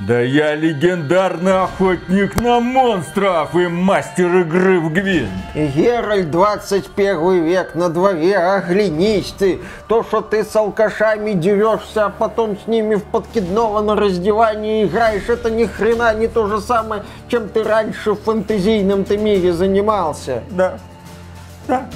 Да 0.00 0.18
я 0.22 0.54
легендарный 0.54 1.62
охотник 1.62 2.40
на 2.40 2.58
монстров 2.58 3.54
и 3.54 3.66
мастер 3.66 4.34
игры 4.38 4.80
в 4.80 4.90
Гвин. 4.90 5.28
Геральт, 5.54 6.30
21 6.30 7.44
век 7.44 7.74
на 7.74 7.90
дворе, 7.90 8.38
оглянись 8.38 9.34
ты. 9.38 9.60
То, 9.88 10.02
что 10.02 10.22
ты 10.22 10.42
с 10.42 10.56
алкашами 10.56 11.32
дерешься, 11.32 12.06
а 12.06 12.08
потом 12.08 12.56
с 12.56 12.66
ними 12.66 12.94
в 12.94 13.04
подкидного 13.04 13.82
на 13.82 13.94
раздевании 13.94 14.86
играешь, 14.86 15.28
это 15.28 15.50
ни 15.50 15.66
хрена 15.66 16.14
не 16.14 16.28
то 16.28 16.46
же 16.46 16.62
самое, 16.62 17.02
чем 17.28 17.50
ты 17.50 17.62
раньше 17.62 18.12
в 18.12 18.22
фэнтезийном-то 18.22 19.18
мире 19.18 19.52
занимался. 19.52 20.42
Да, 20.50 20.78
да. 21.68 21.86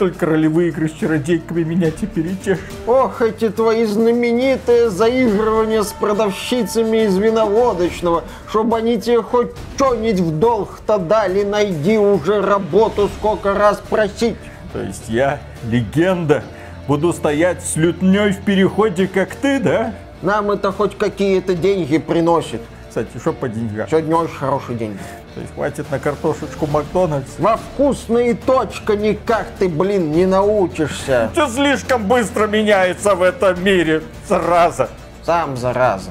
Только 0.00 0.24
ролевые 0.24 0.70
игры 0.70 0.88
с 0.88 0.92
чародейками 0.92 1.62
меня 1.62 1.90
теперь 1.90 2.28
и 2.28 2.34
тешат. 2.34 2.64
Ох, 2.86 3.20
эти 3.20 3.50
твои 3.50 3.84
знаменитые 3.84 4.88
заигрывания 4.88 5.82
с 5.82 5.92
продавщицами 5.92 7.04
из 7.04 7.18
виноводочного. 7.18 8.24
Чтобы 8.48 8.78
они 8.78 8.98
тебе 8.98 9.20
хоть 9.20 9.50
что-нибудь 9.76 10.20
в 10.20 10.38
долг-то 10.38 10.96
дали, 10.96 11.42
найди 11.44 11.98
уже 11.98 12.40
работу, 12.40 13.10
сколько 13.18 13.52
раз 13.52 13.82
просить. 13.90 14.36
То 14.72 14.80
есть 14.80 15.10
я, 15.10 15.38
легенда, 15.68 16.44
буду 16.88 17.12
стоять 17.12 17.62
с 17.62 17.76
лютней 17.76 18.32
в 18.32 18.40
переходе, 18.40 19.06
как 19.06 19.34
ты, 19.34 19.60
да? 19.60 19.92
Нам 20.22 20.50
это 20.50 20.72
хоть 20.72 20.96
какие-то 20.96 21.54
деньги 21.54 21.98
приносит. 21.98 22.62
Кстати, 22.90 23.18
что 23.18 23.32
по 23.32 23.48
деньгам? 23.48 23.86
Сегодня 23.88 24.16
очень 24.16 24.34
хороший 24.34 24.74
день. 24.74 24.98
То 25.36 25.40
есть 25.40 25.54
хватит 25.54 25.88
на 25.92 26.00
картошечку 26.00 26.66
Макдональдс? 26.66 27.38
Во 27.38 27.56
вкусные 27.56 28.34
точка 28.34 28.96
никак 28.96 29.46
ты, 29.60 29.68
блин, 29.68 30.10
не 30.10 30.26
научишься. 30.26 31.30
Все 31.32 31.48
слишком 31.48 32.08
быстро 32.08 32.48
меняется 32.48 33.14
в 33.14 33.22
этом 33.22 33.62
мире. 33.62 34.02
Зараза. 34.28 34.88
Сам 35.24 35.56
зараза. 35.56 36.10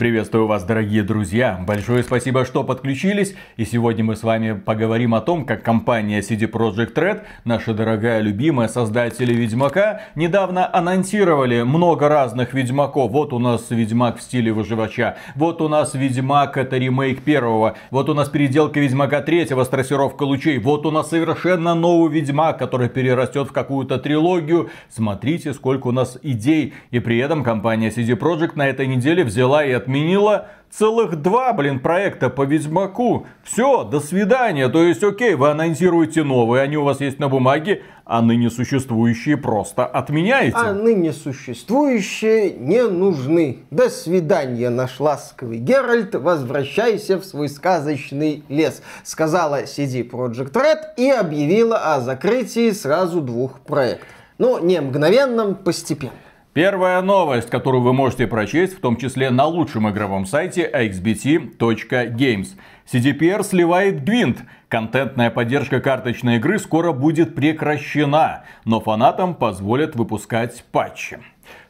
Приветствую 0.00 0.46
вас, 0.46 0.64
дорогие 0.64 1.02
друзья! 1.02 1.62
Большое 1.68 2.02
спасибо, 2.02 2.46
что 2.46 2.64
подключились. 2.64 3.34
И 3.58 3.66
сегодня 3.66 4.02
мы 4.02 4.16
с 4.16 4.22
вами 4.22 4.52
поговорим 4.58 5.14
о 5.14 5.20
том, 5.20 5.44
как 5.44 5.62
компания 5.62 6.20
CD 6.20 6.50
Projekt 6.50 6.94
Red, 6.94 7.24
наша 7.44 7.74
дорогая 7.74 8.22
любимая 8.22 8.68
создатели 8.68 9.34
Ведьмака, 9.34 10.00
недавно 10.14 10.74
анонсировали 10.74 11.60
много 11.60 12.08
разных 12.08 12.54
Ведьмаков. 12.54 13.12
Вот 13.12 13.34
у 13.34 13.38
нас 13.38 13.66
Ведьмак 13.68 14.16
в 14.16 14.22
стиле 14.22 14.54
выживача, 14.54 15.18
вот 15.34 15.60
у 15.60 15.68
нас 15.68 15.92
Ведьмак 15.92 16.56
это 16.56 16.78
ремейк 16.78 17.20
первого, 17.20 17.76
вот 17.90 18.08
у 18.08 18.14
нас 18.14 18.30
переделка 18.30 18.80
Ведьмака 18.80 19.20
третьего 19.20 19.64
с 19.64 19.68
трассировкой 19.68 20.26
лучей, 20.28 20.58
вот 20.60 20.86
у 20.86 20.90
нас 20.90 21.10
совершенно 21.10 21.74
новый 21.74 22.10
Ведьмак, 22.10 22.56
который 22.56 22.88
перерастет 22.88 23.48
в 23.48 23.52
какую-то 23.52 23.98
трилогию. 23.98 24.70
Смотрите, 24.88 25.52
сколько 25.52 25.88
у 25.88 25.92
нас 25.92 26.16
идей. 26.22 26.72
И 26.90 27.00
при 27.00 27.18
этом 27.18 27.44
компания 27.44 27.90
CD 27.90 28.18
Projekt 28.18 28.52
на 28.54 28.66
этой 28.66 28.86
неделе 28.86 29.24
взяла 29.24 29.62
и 29.62 29.70
отменила 29.72 29.89
отменила 29.90 30.46
целых 30.70 31.20
два, 31.20 31.52
блин, 31.52 31.80
проекта 31.80 32.30
по 32.30 32.42
Ведьмаку. 32.42 33.26
Все, 33.42 33.82
до 33.82 33.98
свидания. 33.98 34.68
То 34.68 34.84
есть, 34.84 35.02
окей, 35.02 35.34
вы 35.34 35.50
анонсируете 35.50 36.22
новые, 36.22 36.62
они 36.62 36.76
у 36.76 36.84
вас 36.84 37.00
есть 37.00 37.18
на 37.18 37.28
бумаге, 37.28 37.82
а 38.04 38.22
ныне 38.22 38.50
существующие 38.50 39.36
просто 39.36 39.84
отменяете. 39.84 40.56
А 40.56 40.72
ныне 40.72 41.12
существующие 41.12 42.52
не 42.52 42.86
нужны. 42.86 43.64
До 43.72 43.90
свидания, 43.90 44.70
наш 44.70 45.00
ласковый 45.00 45.58
Геральт. 45.58 46.14
Возвращайся 46.14 47.18
в 47.18 47.24
свой 47.24 47.48
сказочный 47.48 48.44
лес, 48.48 48.82
сказала 49.02 49.64
CD 49.64 50.08
Projekt 50.08 50.52
Red 50.52 50.94
и 50.96 51.10
объявила 51.10 51.94
о 51.94 52.00
закрытии 52.00 52.70
сразу 52.70 53.20
двух 53.20 53.58
проектов. 53.58 54.06
Ну, 54.38 54.64
не 54.64 54.80
мгновенном, 54.80 55.56
постепенно. 55.56 56.12
Первая 56.52 57.00
новость, 57.00 57.48
которую 57.48 57.80
вы 57.80 57.92
можете 57.92 58.26
прочесть, 58.26 58.76
в 58.76 58.80
том 58.80 58.96
числе 58.96 59.30
на 59.30 59.46
лучшем 59.46 59.88
игровом 59.88 60.26
сайте 60.26 60.68
axbt.games. 60.68 62.48
CDPR 62.92 63.44
сливает 63.44 64.00
Gwent. 64.00 64.38
Контентная 64.66 65.30
поддержка 65.30 65.80
карточной 65.80 66.38
игры 66.38 66.58
скоро 66.58 66.90
будет 66.90 67.36
прекращена, 67.36 68.42
но 68.64 68.80
фанатам 68.80 69.36
позволят 69.36 69.94
выпускать 69.94 70.64
патчи. 70.72 71.18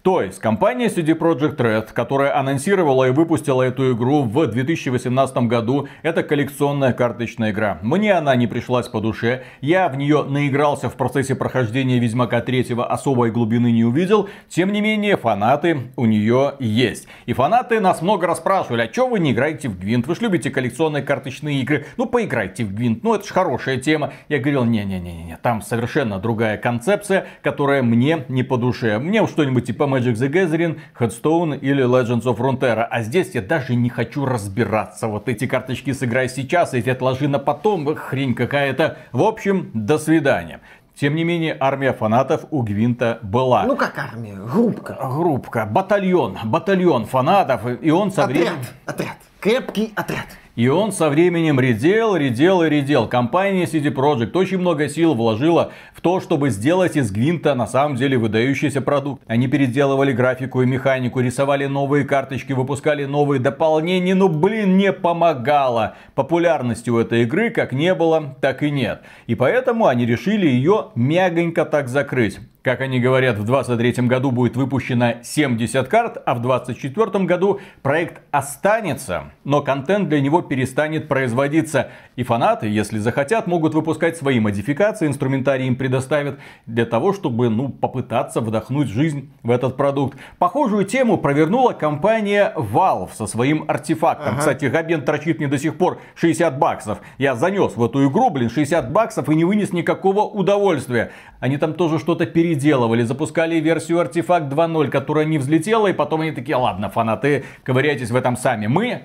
То 0.03 0.23
есть 0.23 0.39
компания 0.39 0.87
CD 0.87 1.15
Projekt 1.15 1.57
Red, 1.57 1.93
которая 1.93 2.35
анонсировала 2.35 3.09
и 3.09 3.11
выпустила 3.11 3.63
эту 3.63 3.93
игру 3.93 4.23
в 4.23 4.47
2018 4.47 5.37
году, 5.47 5.89
это 6.03 6.23
коллекционная 6.23 6.95
карточная 6.95 7.51
игра. 7.51 7.79
Мне 7.83 8.15
она 8.15 8.35
не 8.35 8.47
пришлась 8.47 8.89
по 8.89 9.03
душе, 9.03 9.43
я 9.61 9.91
в 9.91 9.97
нее 9.99 10.25
наигрался 10.27 10.89
в 10.89 10.95
процессе 10.95 11.35
прохождения 11.35 11.99
Ведьмака 11.99 12.41
3 12.41 12.69
особой 12.89 13.31
глубины 13.31 13.73
не 13.73 13.85
увидел, 13.85 14.31
тем 14.49 14.73
не 14.73 14.81
менее 14.81 15.19
фанаты 15.19 15.91
у 15.97 16.07
нее 16.07 16.55
есть. 16.61 17.07
И 17.27 17.35
фанаты 17.35 17.79
нас 17.81 18.01
много 18.01 18.27
раз 18.27 18.39
спрашивали, 18.39 18.89
а 18.89 18.91
что 18.91 19.07
вы 19.07 19.21
не 19.21 19.33
играете 19.33 19.69
в 19.69 19.79
Гвинт? 19.79 20.07
Вы 20.07 20.15
же 20.15 20.23
любите 20.23 20.49
коллекционные 20.49 21.03
карточные 21.03 21.61
игры, 21.61 21.85
ну 21.99 22.07
поиграйте 22.07 22.65
в 22.65 22.73
Гвинт, 22.73 23.05
ну 23.05 23.15
это 23.17 23.27
же 23.27 23.35
хорошая 23.35 23.77
тема. 23.77 24.15
Я 24.31 24.39
говорил, 24.39 24.65
не-не-не, 24.65 25.39
там 25.43 25.61
совершенно 25.61 26.19
другая 26.19 26.57
концепция, 26.57 27.27
которая 27.43 27.83
мне 27.83 28.25
не 28.29 28.43
по 28.43 28.57
душе. 28.57 28.99
Мне 28.99 29.27
что-нибудь 29.27 29.67
типа 29.67 29.90
Magic 29.95 30.15
the 30.15 30.29
Gathering, 30.29 30.79
Headstone 30.99 31.59
или 31.59 31.85
Legends 31.85 32.23
of 32.25 32.39
Runeterra. 32.39 32.87
А 32.91 33.03
здесь 33.03 33.35
я 33.35 33.43
даже 33.43 33.75
не 33.75 33.89
хочу 33.89 34.25
разбираться. 34.25 35.07
Вот 35.07 35.29
эти 35.29 35.47
карточки 35.47 35.93
сыграй 35.93 36.29
сейчас, 36.29 36.75
эти 36.75 36.91
отложи 36.91 37.29
на 37.29 37.39
потом, 37.39 37.95
хрень 37.95 38.35
какая-то. 38.35 38.99
В 39.13 39.23
общем, 39.23 39.71
до 39.75 39.99
свидания. 39.99 40.61
Тем 40.95 41.15
не 41.15 41.25
менее, 41.25 41.57
армия 41.59 41.95
фанатов 41.95 42.45
у 42.51 42.63
Гвинта 42.63 43.21
была. 43.23 43.65
Ну 43.65 43.75
как 43.77 43.97
армия? 43.99 44.35
Группка. 44.35 44.99
Группка, 45.01 45.65
батальон, 45.65 46.37
батальон 46.45 47.07
фанатов. 47.07 47.63
И 47.81 47.91
он 47.91 48.13
со 48.13 48.25
отряд, 48.25 48.39
временем... 48.39 48.65
Отряд, 48.85 49.17
крепкий 49.41 49.93
отряд. 49.97 50.27
И 50.61 50.69
он 50.69 50.93
со 50.93 51.09
временем 51.09 51.59
редел, 51.59 52.17
редел 52.17 52.63
и 52.63 52.69
редел. 52.69 53.09
Компания 53.09 53.65
CD 53.65 53.91
Projekt 53.91 54.37
очень 54.37 54.59
много 54.59 54.91
сил 54.91 55.15
вложила 55.15 55.73
в 55.95 56.03
то, 56.03 56.21
чтобы 56.21 56.51
сделать 56.51 56.97
из 56.97 57.11
Гвинта 57.11 57.55
на 57.55 57.67
самом 57.67 57.97
деле 57.97 58.19
выдающийся 58.19 58.83
продукт. 58.83 59.23
Они 59.27 59.49
переделывали 59.49 60.13
графику 60.13 60.61
и 60.61 60.67
механику, 60.67 61.21
рисовали 61.21 61.65
новые 61.65 62.05
карточки, 62.05 62.53
выпускали 62.53 63.07
новые 63.07 63.41
дополнения, 63.41 64.15
но, 64.15 64.29
блин, 64.29 64.77
не 64.77 64.93
помогало. 64.93 65.97
Популярности 66.15 66.91
у 66.91 66.99
этой 66.99 67.23
игры 67.23 67.49
как 67.49 67.73
не 67.73 67.95
было, 67.95 68.37
так 68.43 68.63
и 68.63 68.71
нет. 68.71 69.01
И 69.27 69.35
поэтому 69.35 69.87
они 69.87 70.05
решили 70.05 70.47
ее 70.47 70.89
мягонько 70.95 71.65
так 71.65 71.89
закрыть. 71.89 72.39
Как 72.63 72.83
они 72.83 73.01
говорят, 73.01 73.39
в 73.39 73.45
2023 73.45 74.07
году 74.07 74.33
будет 74.33 74.55
выпущено 74.55 75.15
70 75.23 75.89
карт, 75.89 76.23
а 76.27 76.35
в 76.35 76.43
2024 76.43 77.25
году 77.25 77.61
проект 77.81 78.21
останется, 78.33 79.31
но 79.45 79.63
контент 79.63 80.11
для 80.11 80.21
него 80.21 80.43
перестанет 80.43 81.09
производиться. 81.09 81.89
И 82.17 82.23
фанаты, 82.23 82.69
если 82.69 82.99
захотят, 82.99 83.47
могут 83.47 83.73
выпускать 83.73 84.19
свои 84.19 84.41
модификации, 84.41 85.07
инструментарий 85.07 85.67
им 85.69 85.75
предоставят 85.75 86.39
для 86.67 86.85
того, 86.85 87.15
чтобы 87.15 87.49
ну, 87.49 87.71
попытаться 87.71 88.43
вдохнуть 88.43 88.89
жизнь 88.89 89.33
в 89.43 89.51
этот 89.51 89.79
продукт. 89.79 90.19
Похожую 90.39 90.85
тему 90.85 91.17
провернула 91.17 91.73
компания 91.73 92.53
Valve 92.55 93.15
со 93.15 93.27
своим 93.27 93.65
артефактом. 93.69 94.33
Ага. 94.33 94.39
Кстати, 94.41 94.67
Габен 94.67 95.03
торчит 95.03 95.39
мне 95.39 95.49
до 95.49 95.57
сих 95.57 95.79
пор 95.79 95.99
60 96.15 96.59
баксов. 96.59 96.99
Я 97.17 97.37
занес 97.37 97.75
в 97.75 97.83
эту 97.83 98.07
игру, 98.07 98.29
блин, 98.29 98.51
60 98.51 98.93
баксов 98.93 99.31
и 99.31 99.35
не 99.35 99.47
вынес 99.47 99.73
никакого 99.73 100.25
удовольствия. 100.25 101.13
Они 101.39 101.57
там 101.57 101.73
тоже 101.73 101.99
что-то 101.99 102.27
переделывали, 102.51 103.03
запускали 103.05 103.57
версию 103.61 104.01
Артефакт 104.01 104.53
2.0, 104.53 104.89
которая 104.89 105.25
не 105.25 105.39
взлетела, 105.39 105.87
и 105.87 105.93
потом 105.93 106.23
они 106.23 106.33
такие, 106.33 106.57
ладно, 106.57 106.91
фанаты, 106.91 107.45
ковыряйтесь 107.63 108.11
в 108.11 108.17
этом 108.17 108.37
сами. 108.37 108.67
Мы 108.67 109.03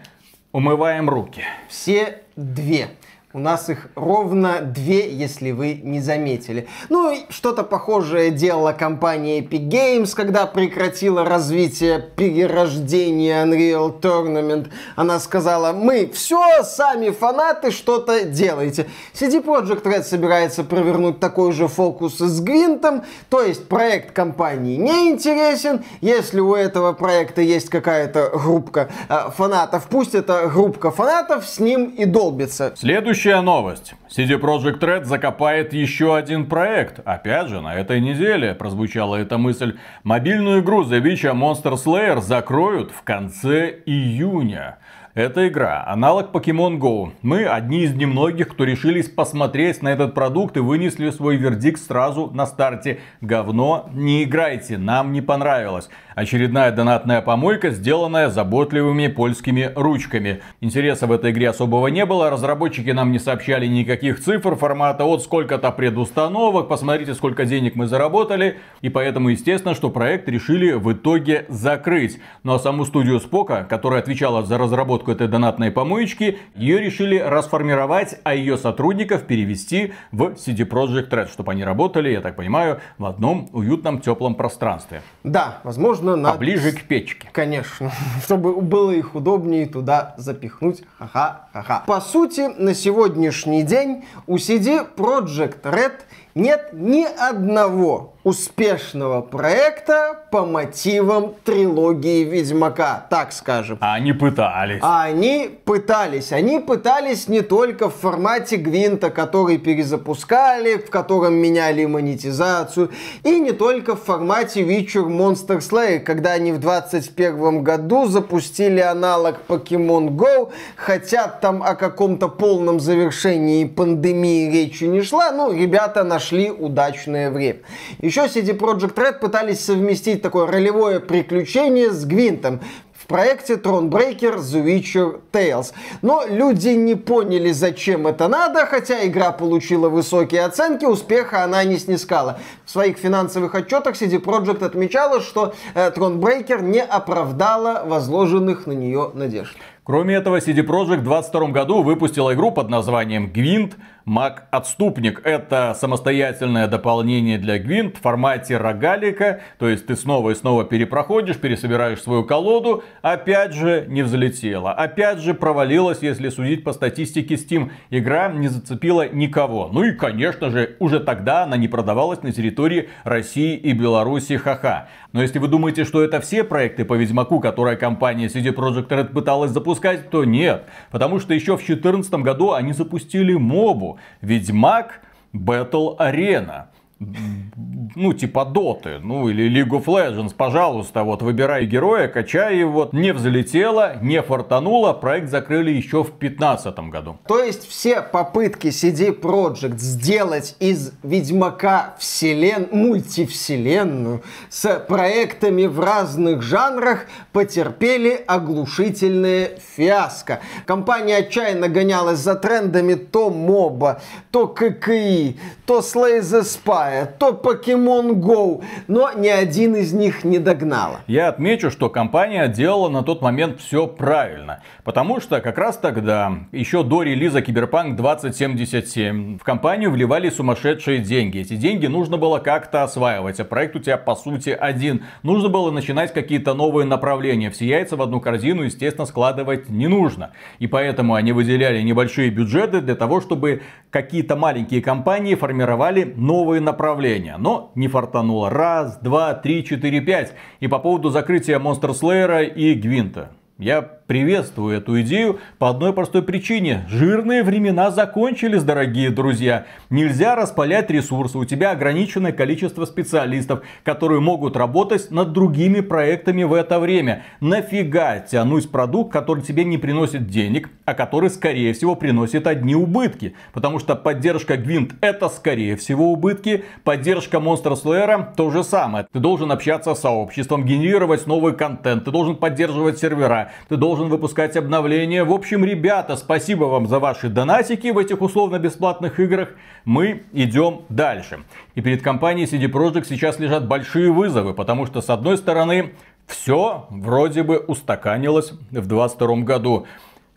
умываем 0.51 1.09
руки. 1.09 1.43
Все 1.69 2.21
две. 2.35 2.87
У 3.35 3.39
нас 3.39 3.69
их 3.69 3.89
ровно 3.95 4.61
две, 4.61 5.13
если 5.13 5.51
вы 5.51 5.81
не 5.83 5.99
заметили. 5.99 6.69
Ну, 6.87 7.11
и 7.11 7.25
что-то 7.27 7.63
похожее 7.63 8.31
делала 8.31 8.71
компания 8.71 9.41
Epic 9.41 9.67
Games, 9.67 10.15
когда 10.15 10.45
прекратила 10.45 11.25
развитие 11.25 11.99
перерождения 11.99 13.45
Unreal 13.45 13.99
Tournament. 13.99 14.69
Она 14.95 15.19
сказала, 15.19 15.73
мы 15.73 16.09
все, 16.13 16.63
сами 16.63 17.09
фанаты, 17.09 17.71
что-то 17.71 18.23
делаете. 18.23 18.87
CD 19.13 19.43
Projekt 19.43 19.83
Red 19.83 20.03
собирается 20.03 20.63
провернуть 20.63 21.19
такой 21.19 21.51
же 21.51 21.67
фокус 21.67 22.19
с 22.19 22.39
Гвинтом, 22.39 23.03
то 23.29 23.41
есть 23.41 23.67
проект 23.67 24.13
компании 24.13 24.77
не 24.77 25.09
интересен. 25.09 25.83
Если 25.99 26.39
у 26.39 26.55
этого 26.55 26.93
проекта 26.93 27.41
есть 27.41 27.67
какая-то 27.67 28.31
группа 28.33 28.87
э, 29.09 29.29
фанатов, 29.35 29.87
пусть 29.89 30.15
эта 30.15 30.47
группа 30.47 30.89
фанатов 30.89 31.45
с 31.45 31.59
ним 31.59 31.87
и 31.87 32.05
долбится. 32.05 32.73
Следующий 32.77 33.24
Следующая 33.25 33.43
новость. 33.43 33.95
CD 34.07 34.39
Projekt 34.39 34.81
Red 34.81 35.05
закопает 35.05 35.73
еще 35.73 36.15
один 36.15 36.45
проект. 36.45 36.99
Опять 37.05 37.47
же, 37.47 37.59
на 37.59 37.73
этой 37.73 37.99
неделе 37.99 38.53
прозвучала 38.53 39.15
эта 39.15 39.39
мысль. 39.39 39.79
Мобильную 40.03 40.61
игру 40.61 40.83
The 40.83 41.01
Witcher 41.01 41.33
Monster 41.33 41.73
Slayer 41.73 42.21
закроют 42.21 42.91
в 42.91 43.01
конце 43.01 43.79
июня. 43.87 44.77
Эта 45.15 45.47
игра 45.47 45.81
аналог 45.87 46.31
Pokemon 46.33 46.77
Go. 46.77 47.11
Мы 47.21 47.45
одни 47.45 47.83
из 47.83 47.95
немногих, 47.95 48.49
кто 48.49 48.65
решились 48.65 49.09
посмотреть 49.09 49.81
на 49.81 49.87
этот 49.87 50.13
продукт 50.13 50.57
и 50.57 50.59
вынесли 50.59 51.09
свой 51.09 51.37
вердикт 51.37 51.81
сразу 51.81 52.29
на 52.33 52.45
старте. 52.45 52.99
Говно, 53.21 53.89
не 53.93 54.25
играйте, 54.25 54.77
нам 54.77 55.13
не 55.13 55.21
понравилось. 55.21 55.89
Очередная 56.15 56.71
донатная 56.71 57.21
помойка, 57.21 57.71
сделанная 57.71 58.29
заботливыми 58.29 59.07
польскими 59.07 59.71
ручками. 59.73 60.41
Интереса 60.59 61.07
в 61.07 61.13
этой 61.13 61.31
игре 61.31 61.49
особого 61.49 61.87
не 61.87 62.05
было, 62.05 62.29
разработчики 62.29 62.89
нам 62.89 63.13
не 63.13 63.19
сообщали 63.19 63.67
никаких 63.67 64.21
цифр 64.21 64.55
формата 64.55 65.05
от 65.05 65.23
сколько-то 65.23 65.71
предустановок, 65.71 66.67
посмотрите 66.67 67.13
сколько 67.13 67.45
денег 67.45 67.75
мы 67.75 67.87
заработали, 67.87 68.57
и 68.81 68.89
поэтому 68.89 69.29
естественно, 69.29 69.75
что 69.75 69.89
проект 69.89 70.27
решили 70.27 70.73
в 70.73 70.91
итоге 70.91 71.45
закрыть. 71.47 72.19
Ну 72.43 72.53
а 72.53 72.59
саму 72.59 72.83
студию 72.83 73.21
Спока, 73.21 73.65
которая 73.69 74.01
отвечала 74.01 74.43
за 74.43 74.57
разработку 74.57 75.04
этой 75.09 75.27
донатной 75.27 75.71
помоечки, 75.71 76.39
ее 76.55 76.79
решили 76.79 77.17
расформировать, 77.17 78.19
а 78.23 78.33
ее 78.33 78.57
сотрудников 78.57 79.23
перевести 79.23 79.93
в 80.11 80.33
CD 80.33 80.67
Projekt 80.67 81.09
Red, 81.09 81.31
чтобы 81.31 81.51
они 81.51 81.63
работали, 81.63 82.09
я 82.09 82.21
так 82.21 82.35
понимаю, 82.35 82.79
в 82.97 83.05
одном 83.05 83.49
уютном 83.53 84.01
теплом 84.01 84.35
пространстве. 84.35 85.01
Да, 85.23 85.59
возможно. 85.63 86.15
Надо... 86.15 86.33
Поближе 86.33 86.71
к 86.71 86.83
печке. 86.83 87.29
Конечно. 87.31 87.91
Чтобы 88.23 88.61
было 88.61 88.91
их 88.91 89.15
удобнее 89.15 89.65
туда 89.65 90.15
запихнуть. 90.17 90.83
Ха-ха-ха. 90.97 91.83
По 91.85 92.01
сути, 92.01 92.51
на 92.57 92.73
сегодняшний 92.73 93.63
день 93.63 94.05
у 94.27 94.37
CD 94.37 94.85
Project 94.95 95.61
Red 95.63 96.01
нет 96.33 96.69
ни 96.73 97.03
одного 97.03 98.14
успешного 98.25 99.21
проекта 99.21 100.19
по 100.31 100.45
мотивам 100.45 101.35
трилогии 101.43 102.23
Ведьмака, 102.23 103.05
так 103.07 103.31
скажем. 103.31 103.77
А 103.81 103.93
они 103.93 104.13
пытались. 104.13 104.79
А 104.81 105.03
они 105.03 105.51
пытались. 105.63 106.31
Они 106.31 106.59
пытались 106.59 107.27
не 107.27 107.41
только 107.41 107.87
в 107.87 107.95
формате 107.95 108.55
Гвинта, 108.55 109.11
который 109.11 109.59
перезапускали, 109.59 110.77
в 110.77 110.89
котором 110.89 111.35
меняли 111.35 111.85
монетизацию, 111.85 112.89
и 113.23 113.39
не 113.39 113.51
только 113.51 113.95
в 113.95 114.03
формате 114.03 114.61
Witcher 114.63 115.05
Monster 115.05 115.59
Slayer, 115.59 115.99
когда 115.99 116.31
они 116.31 116.51
в 116.51 116.59
2021 116.59 117.63
году 117.63 118.07
запустили 118.07 118.79
аналог 118.79 119.35
Pokemon 119.47 120.15
Go, 120.15 120.51
хотя 120.75 121.27
там 121.27 121.61
о 121.61 121.75
каком-то 121.75 122.27
полном 122.27 122.79
завершении 122.79 123.65
пандемии 123.65 124.51
речи 124.51 124.85
не 124.85 125.03
шла, 125.03 125.31
ну, 125.31 125.53
ребята 125.53 126.03
нашли 126.03 126.49
удачное 126.49 127.29
время. 127.29 127.59
Еще 127.99 128.14
CD 128.23 128.57
Projekt 128.57 128.95
Red 128.95 129.19
пытались 129.19 129.59
совместить 129.59 130.21
такое 130.21 130.47
ролевое 130.47 130.99
приключение 130.99 131.91
с 131.91 132.05
Гвинтом 132.05 132.61
в 132.93 133.07
проекте 133.07 133.55
Thronebreaker 133.55 134.37
The 134.37 134.63
Witcher 134.63 135.19
Tales. 135.31 135.73
Но 136.01 136.23
люди 136.27 136.69
не 136.69 136.95
поняли, 136.95 137.51
зачем 137.51 138.07
это 138.07 138.27
надо, 138.27 138.65
хотя 138.65 139.05
игра 139.05 139.31
получила 139.31 139.89
высокие 139.89 140.43
оценки, 140.43 140.85
успеха 140.85 141.43
она 141.43 141.63
не 141.63 141.77
снискала. 141.77 142.39
В 142.65 142.71
своих 142.71 142.97
финансовых 142.97 143.53
отчетах 143.53 143.95
CD 143.95 144.19
Projekt 144.19 144.65
отмечала, 144.65 145.21
что 145.21 145.53
э, 145.75 145.91
Thronebreaker 145.91 146.63
не 146.63 146.81
оправдала 146.81 147.83
возложенных 147.85 148.65
на 148.65 148.71
нее 148.71 149.11
надежд. 149.13 149.55
Кроме 149.83 150.15
этого, 150.15 150.39
CD 150.39 150.65
Projekt 150.65 151.01
в 151.01 151.03
2022 151.03 151.47
году 151.49 151.83
выпустила 151.83 152.33
игру 152.33 152.51
под 152.51 152.69
названием 152.69 153.31
Гвинт 153.31 153.75
Маг 154.05 154.43
Отступник. 154.51 155.19
Это 155.23 155.75
самостоятельное 155.75 156.67
дополнение 156.67 157.39
для 157.39 157.57
Гвинт 157.57 157.97
в 157.97 158.01
формате 158.01 158.57
рогалика. 158.57 159.41
То 159.57 159.67
есть 159.67 159.87
ты 159.87 159.95
снова 159.95 160.29
и 160.29 160.35
снова 160.35 160.63
перепроходишь, 160.63 161.37
пересобираешь 161.37 162.03
свою 162.03 162.23
колоду. 162.23 162.83
Опять 163.01 163.53
же 163.53 163.85
не 163.87 164.03
взлетела. 164.03 164.73
Опять 164.73 165.21
же 165.21 165.33
провалилась, 165.33 166.03
если 166.03 166.29
судить 166.29 166.63
по 166.63 166.71
статистике 166.71 167.33
Steam. 167.33 167.71
Игра 167.89 168.27
не 168.27 168.47
зацепила 168.47 169.09
никого. 169.09 169.69
Ну 169.73 169.83
и 169.83 169.91
конечно 169.93 170.51
же 170.51 170.75
уже 170.77 170.99
тогда 170.99 171.41
она 171.41 171.57
не 171.57 171.67
продавалась 171.67 172.21
на 172.21 172.31
территории 172.31 172.89
России 173.05 173.55
и 173.57 173.73
Беларуси. 173.73 174.37
Ха-ха. 174.37 174.87
Но 175.13 175.23
если 175.23 175.39
вы 175.39 175.47
думаете, 175.47 175.83
что 175.83 176.03
это 176.03 176.21
все 176.21 176.43
проекты 176.43 176.85
по 176.85 176.93
Ведьмаку, 176.93 177.39
которые 177.39 177.75
компания 177.75 178.27
CD 178.27 178.53
Projekt 178.53 178.89
Red 178.89 179.13
пыталась 179.13 179.49
запускать, 179.49 180.11
то 180.11 180.25
нет. 180.25 180.65
Потому 180.91 181.19
что 181.19 181.33
еще 181.33 181.53
в 181.57 181.65
2014 181.65 182.13
году 182.15 182.51
они 182.51 182.71
запустили 182.71 183.33
мобу 183.33 183.94
Ведьмак 184.21 185.01
Battle 185.33 185.95
Arena 185.97 186.71
ну, 186.99 188.13
типа 188.13 188.45
Доты, 188.45 188.99
ну, 188.99 189.27
или 189.27 189.49
League 189.49 189.71
of 189.71 189.85
Legends, 189.85 190.33
пожалуйста, 190.35 191.03
вот, 191.03 191.21
выбирай 191.21 191.65
героя, 191.65 192.07
качай 192.07 192.57
его. 192.57 192.89
Не 192.93 193.11
взлетело, 193.11 193.97
не 194.01 194.21
фартануло, 194.21 194.93
проект 194.93 195.29
закрыли 195.29 195.71
еще 195.71 196.03
в 196.03 196.17
2015 196.17 196.79
году. 196.89 197.17
То 197.27 197.43
есть 197.43 197.67
все 197.67 198.01
попытки 198.01 198.67
CD 198.67 199.17
Projekt 199.17 199.79
сделать 199.79 200.55
из 200.59 200.93
Ведьмака 201.03 201.95
вселен... 201.99 202.69
мультивселенную 202.71 204.23
с 204.49 204.79
проектами 204.87 205.65
в 205.65 205.79
разных 205.79 206.41
жанрах 206.41 207.07
потерпели 207.33 208.23
оглушительное 208.25 209.51
фиаско. 209.75 210.39
Компания 210.65 211.17
отчаянно 211.17 211.67
гонялась 211.67 212.19
за 212.19 212.35
трендами 212.35 212.93
то 212.95 213.29
моба, 213.29 214.01
то 214.31 214.47
ККИ, 214.47 215.37
то 215.65 215.79
Slay 215.79 216.21
the 216.21 216.41
Spy, 216.41 216.84
Fire, 216.85 217.07
то 217.17 217.31
Pokemon 217.31 218.15
Go, 218.15 218.63
но 218.87 219.11
ни 219.15 219.27
один 219.27 219.75
из 219.75 219.93
них 219.93 220.23
не 220.23 220.39
догнала. 220.39 221.01
Я 221.07 221.29
отмечу, 221.29 221.71
что 221.71 221.89
компания 221.89 222.47
делала 222.47 222.89
на 222.89 223.03
тот 223.03 223.21
момент 223.21 223.59
все 223.59 223.87
правильно. 223.87 224.61
Потому 224.83 225.19
что 225.19 225.41
как 225.41 225.57
раз 225.57 225.77
тогда, 225.77 226.33
еще 226.51 226.83
до 226.83 227.03
релиза 227.03 227.39
Cyberpunk 227.39 227.95
2077, 227.95 229.39
в 229.39 229.43
компанию 229.43 229.91
вливали 229.91 230.29
сумасшедшие 230.29 230.99
деньги. 230.99 231.39
Эти 231.39 231.55
деньги 231.55 231.87
нужно 231.87 232.17
было 232.17 232.39
как-то 232.39 232.83
осваивать, 232.83 233.39
а 233.39 233.45
проект 233.45 233.75
у 233.75 233.79
тебя 233.79 233.97
по 233.97 234.15
сути 234.15 234.49
один. 234.49 235.03
Нужно 235.23 235.49
было 235.49 235.71
начинать 235.71 236.13
какие-то 236.13 236.53
новые 236.53 236.85
направления. 236.85 237.49
Все 237.49 237.65
яйца 237.65 237.95
в 237.95 238.01
одну 238.01 238.19
корзину, 238.19 238.63
естественно, 238.63 239.05
складывать 239.05 239.69
не 239.69 239.87
нужно. 239.87 240.31
И 240.59 240.67
поэтому 240.67 241.15
они 241.15 241.31
выделяли 241.31 241.81
небольшие 241.81 242.29
бюджеты 242.29 242.81
для 242.81 242.95
того, 242.95 243.21
чтобы 243.21 243.61
какие-то 243.89 244.35
маленькие 244.35 244.81
компании 244.81 245.35
формировали 245.35 246.13
новые 246.15 246.61
направления 246.61 246.74
направления. 246.75 247.37
Но 247.37 247.71
не 247.75 247.87
фартануло. 247.87 248.49
Раз, 248.49 248.97
два, 248.97 249.33
три, 249.33 249.63
четыре, 249.63 250.01
пять. 250.01 250.33
И 250.59 250.67
по 250.67 250.79
поводу 250.79 251.09
закрытия 251.09 251.57
Монстр 251.57 251.93
Слеера 251.93 252.43
и 252.43 252.73
Гвинта. 252.73 253.31
Я 253.57 253.81
приветствую 254.07 254.77
эту 254.77 255.01
идею 255.01 255.39
по 255.57 255.69
одной 255.69 255.93
простой 255.93 256.21
причине. 256.21 256.85
Жирные 256.87 257.43
времена 257.43 257.91
закончились, 257.91 258.63
дорогие 258.63 259.09
друзья. 259.09 259.65
Нельзя 259.89 260.35
распалять 260.35 260.89
ресурсы. 260.89 261.37
У 261.37 261.45
тебя 261.45 261.71
ограниченное 261.71 262.31
количество 262.31 262.85
специалистов, 262.85 263.63
которые 263.83 264.21
могут 264.21 264.55
работать 264.55 265.11
над 265.11 265.33
другими 265.33 265.81
проектами 265.81 266.43
в 266.43 266.53
это 266.53 266.79
время. 266.79 267.23
Нафига 267.41 268.19
тянуть 268.19 268.69
продукт, 268.69 269.11
который 269.11 269.43
тебе 269.43 269.63
не 269.63 269.77
приносит 269.77 270.27
денег, 270.27 270.69
а 270.85 270.93
который, 270.93 271.29
скорее 271.29 271.73
всего, 271.73 271.95
приносит 271.95 272.47
одни 272.47 272.75
убытки. 272.75 273.35
Потому 273.53 273.79
что 273.79 273.95
поддержка 273.95 274.57
Гвинт 274.57 274.93
это, 275.01 275.29
скорее 275.29 275.75
всего, 275.75 276.11
убытки. 276.11 276.63
Поддержка 276.83 277.37
Monster 277.37 277.73
Slayer 277.73 278.33
то 278.35 278.51
же 278.51 278.63
самое. 278.63 279.07
Ты 279.11 279.19
должен 279.19 279.51
общаться 279.51 279.95
с 279.95 280.05
сообществом, 280.05 280.65
генерировать 280.65 281.25
новый 281.25 281.53
контент, 281.53 282.05
ты 282.05 282.11
должен 282.11 282.35
поддерживать 282.35 282.99
сервера, 282.99 283.51
ты 283.69 283.75
должен 283.75 283.94
должен 283.95 284.11
выпускать 284.11 284.57
обновления. 284.57 285.23
В 285.23 285.31
общем, 285.31 285.63
ребята, 285.63 286.17
спасибо 286.17 286.65
вам 286.65 286.85
за 286.85 286.99
ваши 286.99 287.29
донатики 287.29 287.87
в 287.87 287.97
этих 287.97 288.21
условно-бесплатных 288.21 289.21
играх. 289.21 289.51
Мы 289.85 290.23
идем 290.33 290.81
дальше. 290.89 291.39
И 291.75 291.81
перед 291.81 292.01
компанией 292.01 292.45
CD 292.45 292.69
Projekt 292.69 293.05
сейчас 293.07 293.39
лежат 293.39 293.69
большие 293.69 294.11
вызовы, 294.11 294.53
потому 294.53 294.85
что 294.85 294.99
с 294.99 295.09
одной 295.09 295.37
стороны 295.37 295.93
все 296.27 296.87
вроде 296.89 297.43
бы 297.43 297.57
устаканилось 297.57 298.51
в 298.51 298.85
2022 298.85 299.35
году. 299.45 299.85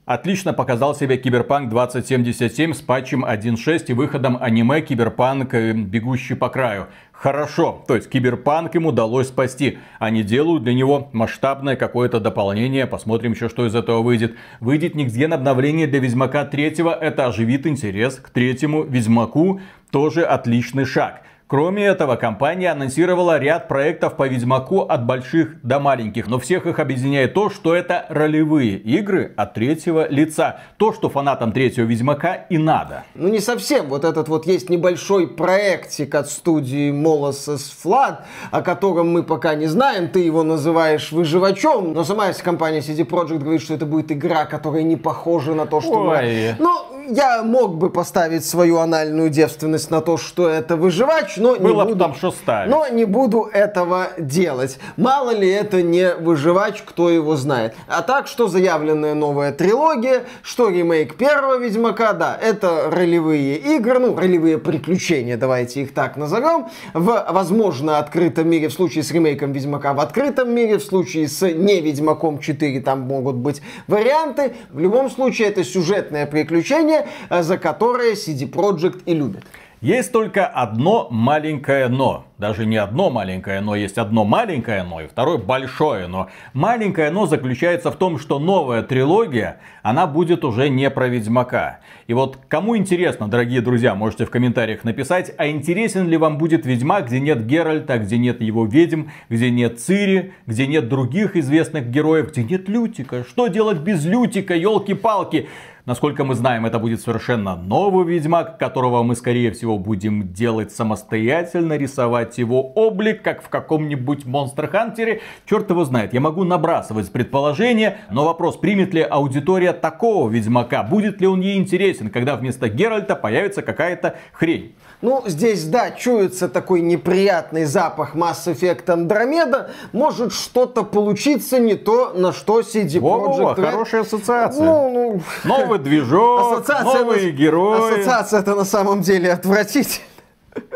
Отлично 0.09 0.55
показал 0.55 0.95
себя 0.95 1.19
Киберпанк 1.19 1.69
2077 1.69 2.73
с 2.73 2.81
патчем 2.81 3.27
1.6 3.27 3.85
и 3.89 3.93
выходом 3.93 4.39
аниме 4.41 4.81
Киберпанк 4.81 5.53
э, 5.53 5.75
Бегущий 5.75 6.35
по 6.35 6.49
краю. 6.49 6.87
Хорошо, 7.13 7.85
то 7.87 7.95
есть 7.95 8.09
Киберпанк 8.09 8.75
им 8.75 8.87
удалось 8.87 9.29
спасти. 9.29 9.77
Они 9.99 10.23
делают 10.23 10.63
для 10.63 10.73
него 10.73 11.11
масштабное 11.13 11.77
какое-то 11.77 12.21
дополнение. 12.21 12.87
Посмотрим 12.87 13.33
еще, 13.33 13.51
что 13.51 13.67
из 13.67 13.75
этого 13.75 14.01
выйдет. 14.01 14.35
Выйдет 14.61 14.95
Никсген 14.95 15.35
обновление 15.35 15.87
для 15.87 16.01
Ведьмака 16.01 16.47
3. 16.47 16.77
Это 17.03 17.27
оживит 17.27 17.67
интерес 17.67 18.15
к 18.17 18.31
третьему 18.31 18.85
Ведьмаку. 18.85 19.61
Тоже 19.91 20.25
отличный 20.25 20.87
шаг. 20.87 21.21
Кроме 21.49 21.87
этого, 21.87 22.17
компания 22.17 22.71
анонсировала 22.71 23.39
ряд 23.39 23.69
проектов 23.69 24.17
по 24.17 24.29
Ведьмаку 24.29 24.83
от 24.83 25.07
больших 25.07 25.63
до 25.63 25.81
маленьких, 25.81 26.27
но 26.27 26.39
всех 26.39 26.67
их 26.67 26.79
объединяет 26.79 27.33
то, 27.33 27.49
что 27.49 27.75
это 27.75 28.05
ролевые 28.11 28.77
игры 28.77 29.33
от 29.35 29.55
третьего 29.55 30.07
лица. 30.11 30.61
То, 30.77 30.93
что 30.93 31.09
фанатам 31.09 31.53
третьего 31.53 31.87
Ведьмака 31.87 32.35
и 32.35 32.59
надо. 32.59 33.05
Ну 33.15 33.29
не 33.29 33.41
совсем. 33.41 33.87
Вот 33.87 34.05
этот 34.05 34.29
вот 34.29 34.47
есть 34.47 34.69
небольшой 34.69 35.27
проектик 35.27 36.15
от 36.17 36.29
студии 36.29 36.93
Molasses 36.93 37.73
Flood, 37.83 38.19
о 38.51 38.61
котором 38.61 39.11
мы 39.11 39.23
пока 39.23 39.55
не 39.55 39.69
знаем. 39.69 40.09
Ты 40.09 40.21
его 40.21 40.43
называешь 40.43 41.13
выживачом, 41.13 41.95
но 41.95 42.05
сама 42.05 42.31
компания 42.35 42.81
CD 42.81 43.09
Projekt 43.09 43.39
говорит, 43.39 43.63
что 43.63 43.73
это 43.73 43.87
будет 43.87 44.13
игра, 44.13 44.45
которая 44.45 44.83
не 44.83 44.97
похожа 44.97 45.55
на 45.55 45.65
то, 45.65 45.81
что... 45.81 46.09
Ой. 46.09 46.21
Мы... 46.21 46.57
Ну, 46.59 46.98
я 47.09 47.43
мог 47.43 47.77
бы 47.77 47.91
поставить 47.91 48.45
свою 48.45 48.79
анальную 48.79 49.31
девственность 49.31 49.91
на 49.91 50.01
то, 50.01 50.17
что 50.17 50.49
это 50.49 50.77
выживач, 50.77 51.37
но 51.37 51.57
Было 51.57 51.83
не 51.83 51.89
буду. 51.93 51.99
там 52.05 52.15
что 52.15 52.31
ставить. 52.31 52.71
Но 52.71 52.87
не 52.89 53.05
буду 53.05 53.49
этого 53.53 54.09
делать. 54.19 54.79
Мало 54.97 55.31
ли 55.31 55.49
это 55.49 55.83
не 55.83 56.15
выживач, 56.15 56.83
кто 56.83 57.11
его 57.11 57.37
знает. 57.37 57.75
А 57.87 58.03
так, 58.03 58.27
что 58.27 58.49
заявленная 58.49 59.15
новая 59.15 59.53
трилогия, 59.53 60.25
что 60.43 60.69
ремейк 60.69 61.17
первого 61.17 61.59
Ведьмака, 61.59 62.13
да, 62.13 62.39
это 62.41 62.91
ролевые 62.91 63.57
игры, 63.57 63.99
ну, 63.99 64.17
ролевые 64.17 64.59
приключения, 64.59 65.37
давайте 65.37 65.83
их 65.83 65.95
так 65.95 66.17
назовем, 66.17 66.67
в, 66.95 67.27
возможно, 67.31 67.99
открытом 67.99 68.49
мире, 68.49 68.69
в 68.69 68.73
случае 68.73 69.05
с 69.05 69.11
ремейком 69.11 69.53
Ведьмака 69.53 69.95
в 69.95 70.01
открытом 70.01 70.51
мире, 70.55 70.79
в 70.79 70.83
случае 70.83 71.29
с 71.29 71.47
не 71.49 71.81
Ведьмаком 71.81 72.39
4 72.39 72.81
там 72.81 73.01
могут 73.01 73.37
быть 73.37 73.63
варианты. 73.87 74.55
В 74.71 74.79
любом 74.79 75.11
случае, 75.11 75.49
это 75.49 75.65
сюжетное 75.65 76.27
приключение, 76.27 76.98
э, 77.29 77.43
за 77.43 77.59
которое 77.59 78.15
CD 78.15 78.51
Projekt 78.51 79.03
и 79.07 79.15
любит. 79.15 79.45
Есть 79.81 80.13
только 80.13 80.47
одно 80.47 81.09
маленькое 81.11 81.89
но. 81.89 82.28
Даже 82.39 82.67
не 82.67 82.77
одно 82.77 83.11
маленькое 83.11 83.61
но, 83.61 83.75
есть 83.75 83.99
одно 83.99 84.25
маленькое 84.25 84.85
но 84.85 85.01
и 85.01 85.09
второе 85.09 85.39
большое 85.39 86.07
но. 86.07 86.29
Маленькое 86.53 87.11
но 87.11 87.27
заключается 87.27 87.91
в 87.91 87.97
том, 87.97 88.19
что 88.19 88.39
новая 88.39 88.83
трилогия, 88.83 89.59
она 89.83 90.07
будет 90.07 90.45
уже 90.45 90.69
не 90.69 90.89
про 90.89 91.09
Ведьмака. 91.09 91.81
И 92.07 92.15
вот 92.15 92.39
кому 92.47 92.77
интересно, 92.77 93.27
дорогие 93.27 93.61
друзья, 93.61 93.97
можете 93.97 94.25
в 94.25 94.31
комментариях 94.31 94.85
написать, 94.85 95.35
а 95.37 95.49
интересен 95.49 96.07
ли 96.09 96.17
вам 96.17 96.39
будет 96.39 96.65
Ведьмак, 96.65 97.09
где 97.09 97.19
нет 97.19 97.45
Геральта, 97.45 97.99
где 97.99 98.19
нет 98.19 98.41
его 98.41 98.67
ведьм, 98.67 99.09
где 99.29 99.51
нет 99.51 99.81
Цири, 99.81 100.33
где 100.47 100.69
нет 100.69 100.89
других 100.89 101.35
известных 101.35 101.91
героев, 101.91 102.31
где 102.31 102.45
нет 102.45 102.69
Лютика. 102.69 103.25
Что 103.29 103.49
делать 103.49 103.79
без 103.79 104.07
Лютика, 104.07 104.55
елки-палки? 104.55 105.49
Насколько 105.89 106.23
мы 106.23 106.35
знаем, 106.35 106.67
это 106.67 106.79
будет 106.79 107.01
совершенно 107.01 107.57
новый 107.57 108.05
Ведьмак, 108.05 108.59
которого 108.59 109.03
мы, 109.03 109.17
скорее 109.17 109.53
всего, 109.53 109.79
будем 109.79 110.35
делать 110.35 110.71
самостоятельно, 110.71 111.79
рисовать 111.79 112.28
его 112.37 112.61
облик, 112.75 113.23
как 113.23 113.43
в 113.43 113.49
каком-нибудь 113.49 114.27
Монстр 114.27 114.69
Хантере. 114.69 115.23
Черт 115.49 115.71
его 115.71 115.85
знает, 115.85 116.13
я 116.13 116.21
могу 116.21 116.45
набрасывать 116.45 117.11
предположения, 117.11 117.99
но 118.11 118.25
вопрос, 118.27 118.57
примет 118.57 118.93
ли 118.93 119.01
аудитория 119.01 119.73
такого 119.73 120.29
Ведьмака, 120.29 120.83
будет 120.83 121.21
ли 121.21 121.27
он 121.27 121.41
ей 121.41 121.57
интересен, 121.59 122.11
когда 122.11 122.37
вместо 122.37 122.69
Геральта 122.69 123.15
появится 123.17 123.63
какая-то 123.63 124.17
хрень. 124.33 124.75
Ну, 125.01 125.23
здесь, 125.27 125.65
да, 125.65 125.93
чуется 125.93 126.49
такой 126.49 126.81
неприятный 126.81 127.65
запах 127.65 128.17
Mass 128.17 128.47
Effect 128.47 128.87
Andromeda. 128.87 129.71
Может 129.93 130.33
что-то 130.33 130.83
получиться 130.83 131.61
не 131.61 131.77
то, 131.77 132.13
на 132.15 132.33
что 132.33 132.61
CD 132.61 132.99
Projekt 133.01 133.55
Red- 133.57 133.71
хорошая 133.71 134.01
ассоциация. 134.03 134.65
Ну, 134.67 134.91
ну, 134.91 135.23
Новый 135.45 135.79
движок, 135.89 136.67
новые 136.83 137.27
на- 137.27 137.31
герои. 137.31 137.93
Ассоциация 137.93 138.41
это 138.41 138.57
на 138.57 138.65
самом 138.65 139.03
деле 139.03 139.33
отвратительно. 139.33 140.05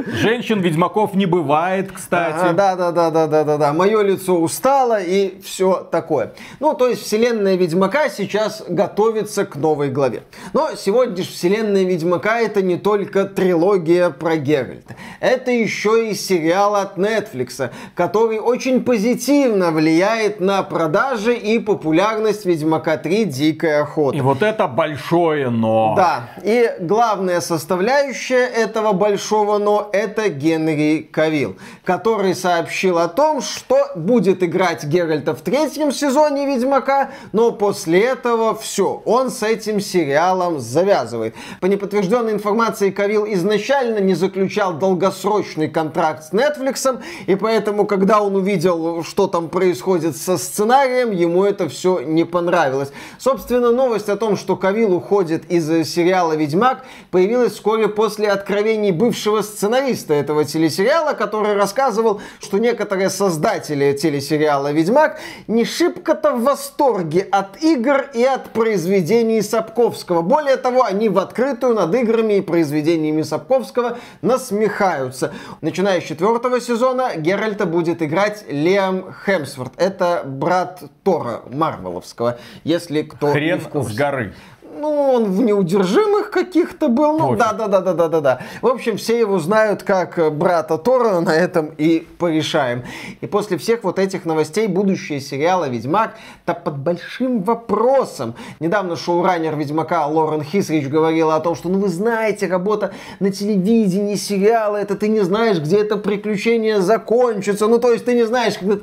Женщин-ведьмаков 0.06 1.14
не 1.14 1.26
бывает, 1.26 1.92
кстати. 1.92 2.54
Да, 2.54 2.76
да, 2.76 2.92
да, 2.92 3.10
да, 3.10 3.26
да, 3.26 3.44
да, 3.44 3.56
да. 3.56 3.72
Мое 3.72 4.02
лицо 4.02 4.34
устало 4.38 5.00
и 5.00 5.40
все 5.42 5.86
такое. 5.90 6.32
Ну, 6.60 6.74
то 6.74 6.88
есть 6.88 7.02
вселенная 7.02 7.56
Ведьмака 7.56 8.08
сейчас 8.08 8.62
готовится 8.68 9.44
к 9.44 9.56
новой 9.56 9.90
главе. 9.90 10.22
Но 10.52 10.70
сегодня 10.76 11.16
же 11.16 11.30
вселенная 11.30 11.84
Ведьмака 11.84 12.40
это 12.40 12.62
не 12.62 12.76
только 12.76 13.24
трилогия 13.24 14.10
про 14.10 14.36
Геральта. 14.36 14.96
Это 15.20 15.50
еще 15.50 16.10
и 16.10 16.14
сериал 16.14 16.74
от 16.74 16.98
Netflix, 16.98 17.70
который 17.94 18.38
очень 18.38 18.82
позитивно 18.84 19.70
влияет 19.70 20.40
на 20.40 20.62
продажи 20.62 21.34
и 21.34 21.58
популярность 21.58 22.44
Ведьмака 22.44 22.96
3 22.96 23.24
Дикая 23.26 23.82
охота. 23.82 24.16
И 24.16 24.20
вот 24.20 24.42
это 24.42 24.66
большое 24.66 25.50
но. 25.50 25.94
Да, 25.96 26.30
и 26.42 26.70
главная 26.80 27.40
составляющая 27.40 28.46
этого 28.46 28.92
большого 28.92 29.58
«но»— 29.62 29.88
это 29.92 30.28
Генри 30.28 31.08
Кавилл, 31.10 31.56
который 31.84 32.34
сообщил 32.34 32.98
о 32.98 33.08
том, 33.08 33.40
что 33.40 33.78
будет 33.94 34.42
играть 34.42 34.84
Геральта 34.84 35.34
в 35.34 35.40
третьем 35.40 35.92
сезоне 35.92 36.46
«Ведьмака», 36.46 37.10
но 37.32 37.52
после 37.52 38.00
этого 38.00 38.54
все, 38.54 39.02
он 39.04 39.30
с 39.30 39.42
этим 39.42 39.80
сериалом 39.80 40.60
завязывает. 40.60 41.34
По 41.60 41.66
неподтвержденной 41.66 42.32
информации, 42.32 42.90
Кавилл 42.90 43.26
изначально 43.26 43.98
не 43.98 44.14
заключал 44.14 44.74
долгосрочный 44.74 45.68
контракт 45.68 46.24
с 46.24 46.32
Netflix, 46.32 47.00
и 47.26 47.34
поэтому, 47.34 47.86
когда 47.86 48.20
он 48.20 48.36
увидел, 48.36 49.04
что 49.04 49.26
там 49.26 49.48
происходит 49.48 50.16
со 50.16 50.36
сценарием, 50.36 51.10
ему 51.12 51.44
это 51.44 51.68
все 51.68 52.00
не 52.00 52.24
понравилось. 52.24 52.90
Собственно, 53.18 53.70
новость 53.70 54.08
о 54.08 54.16
том, 54.16 54.36
что 54.36 54.56
Кавилл 54.56 54.94
уходит 54.94 55.50
из 55.50 55.66
сериала 55.88 56.34
«Ведьмак», 56.34 56.84
появилась 57.10 57.52
вскоре 57.52 57.88
после 57.88 58.28
откровений 58.28 58.90
бывшего 58.90 59.42
сценариста 59.52 60.14
этого 60.14 60.44
телесериала, 60.44 61.12
который 61.12 61.54
рассказывал, 61.54 62.20
что 62.40 62.58
некоторые 62.58 63.10
создатели 63.10 63.92
телесериала 63.92 64.72
«Ведьмак» 64.72 65.20
не 65.46 65.64
шибко-то 65.64 66.32
в 66.32 66.42
восторге 66.42 67.26
от 67.30 67.62
игр 67.62 68.06
и 68.14 68.24
от 68.24 68.50
произведений 68.50 69.42
Сапковского. 69.42 70.22
Более 70.22 70.56
того, 70.56 70.84
они 70.84 71.08
в 71.08 71.18
открытую 71.18 71.74
над 71.74 71.94
играми 71.94 72.34
и 72.34 72.40
произведениями 72.40 73.22
Сапковского 73.22 73.98
насмехаются. 74.22 75.32
Начиная 75.60 76.00
с 76.00 76.04
четвертого 76.04 76.60
сезона 76.60 77.16
Геральта 77.16 77.66
будет 77.66 78.02
играть 78.02 78.44
Лиам 78.48 79.12
Хемсворт. 79.24 79.72
Это 79.76 80.22
брат 80.24 80.82
Тора 81.04 81.42
Марвеловского, 81.50 82.38
если 82.64 83.02
кто 83.02 83.28
не 83.28 83.32
Хрен 83.32 83.60
в 83.60 83.68
курсе. 83.68 83.92
с 83.92 83.96
горы. 83.96 84.34
Ну, 84.74 85.12
он 85.12 85.24
в 85.30 85.40
неудержимых 85.42 86.30
каких-то 86.30 86.88
был. 86.88 87.18
Ну, 87.18 87.28
Пофиг. 87.28 87.38
да, 87.38 87.52
да, 87.52 87.68
да, 87.68 87.80
да, 87.80 87.94
да, 87.94 88.08
да, 88.08 88.20
да. 88.20 88.40
В 88.62 88.66
общем, 88.66 88.96
все 88.96 89.18
его 89.18 89.38
знают 89.38 89.82
как 89.82 90.18
э, 90.18 90.30
брата 90.30 90.78
Тора, 90.78 91.20
на 91.20 91.34
этом 91.34 91.70
и 91.76 92.06
порешаем. 92.18 92.82
И 93.20 93.26
после 93.26 93.58
всех 93.58 93.84
вот 93.84 93.98
этих 93.98 94.24
новостей 94.24 94.66
будущее 94.66 95.20
сериала 95.20 95.68
Ведьмак 95.68 96.14
то 96.44 96.54
под 96.54 96.78
большим 96.78 97.42
вопросом. 97.42 98.34
Недавно 98.60 98.96
шоураннер 98.96 99.56
Ведьмака 99.56 100.06
Лорен 100.06 100.42
Хисрич 100.42 100.88
говорила 100.88 101.36
о 101.36 101.40
том, 101.40 101.54
что, 101.54 101.68
ну, 101.68 101.78
вы 101.78 101.88
знаете, 101.88 102.46
работа 102.46 102.92
на 103.20 103.30
телевидении, 103.30 104.14
сериалы, 104.14 104.78
это 104.78 104.96
ты 104.96 105.08
не 105.08 105.20
знаешь, 105.20 105.58
где 105.58 105.78
это 105.78 105.96
приключение 105.96 106.80
закончится. 106.80 107.66
Ну, 107.66 107.78
то 107.78 107.92
есть 107.92 108.04
ты 108.04 108.14
не 108.14 108.26
знаешь, 108.26 108.54
когда 108.58 108.78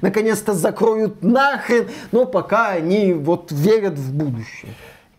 наконец-то 0.00 0.52
закроют 0.52 1.22
нахрен, 1.22 1.88
но 2.12 2.26
пока 2.26 2.68
они 2.68 3.12
вот 3.12 3.50
верят 3.50 3.94
в 3.94 4.12
будущее. 4.12 4.72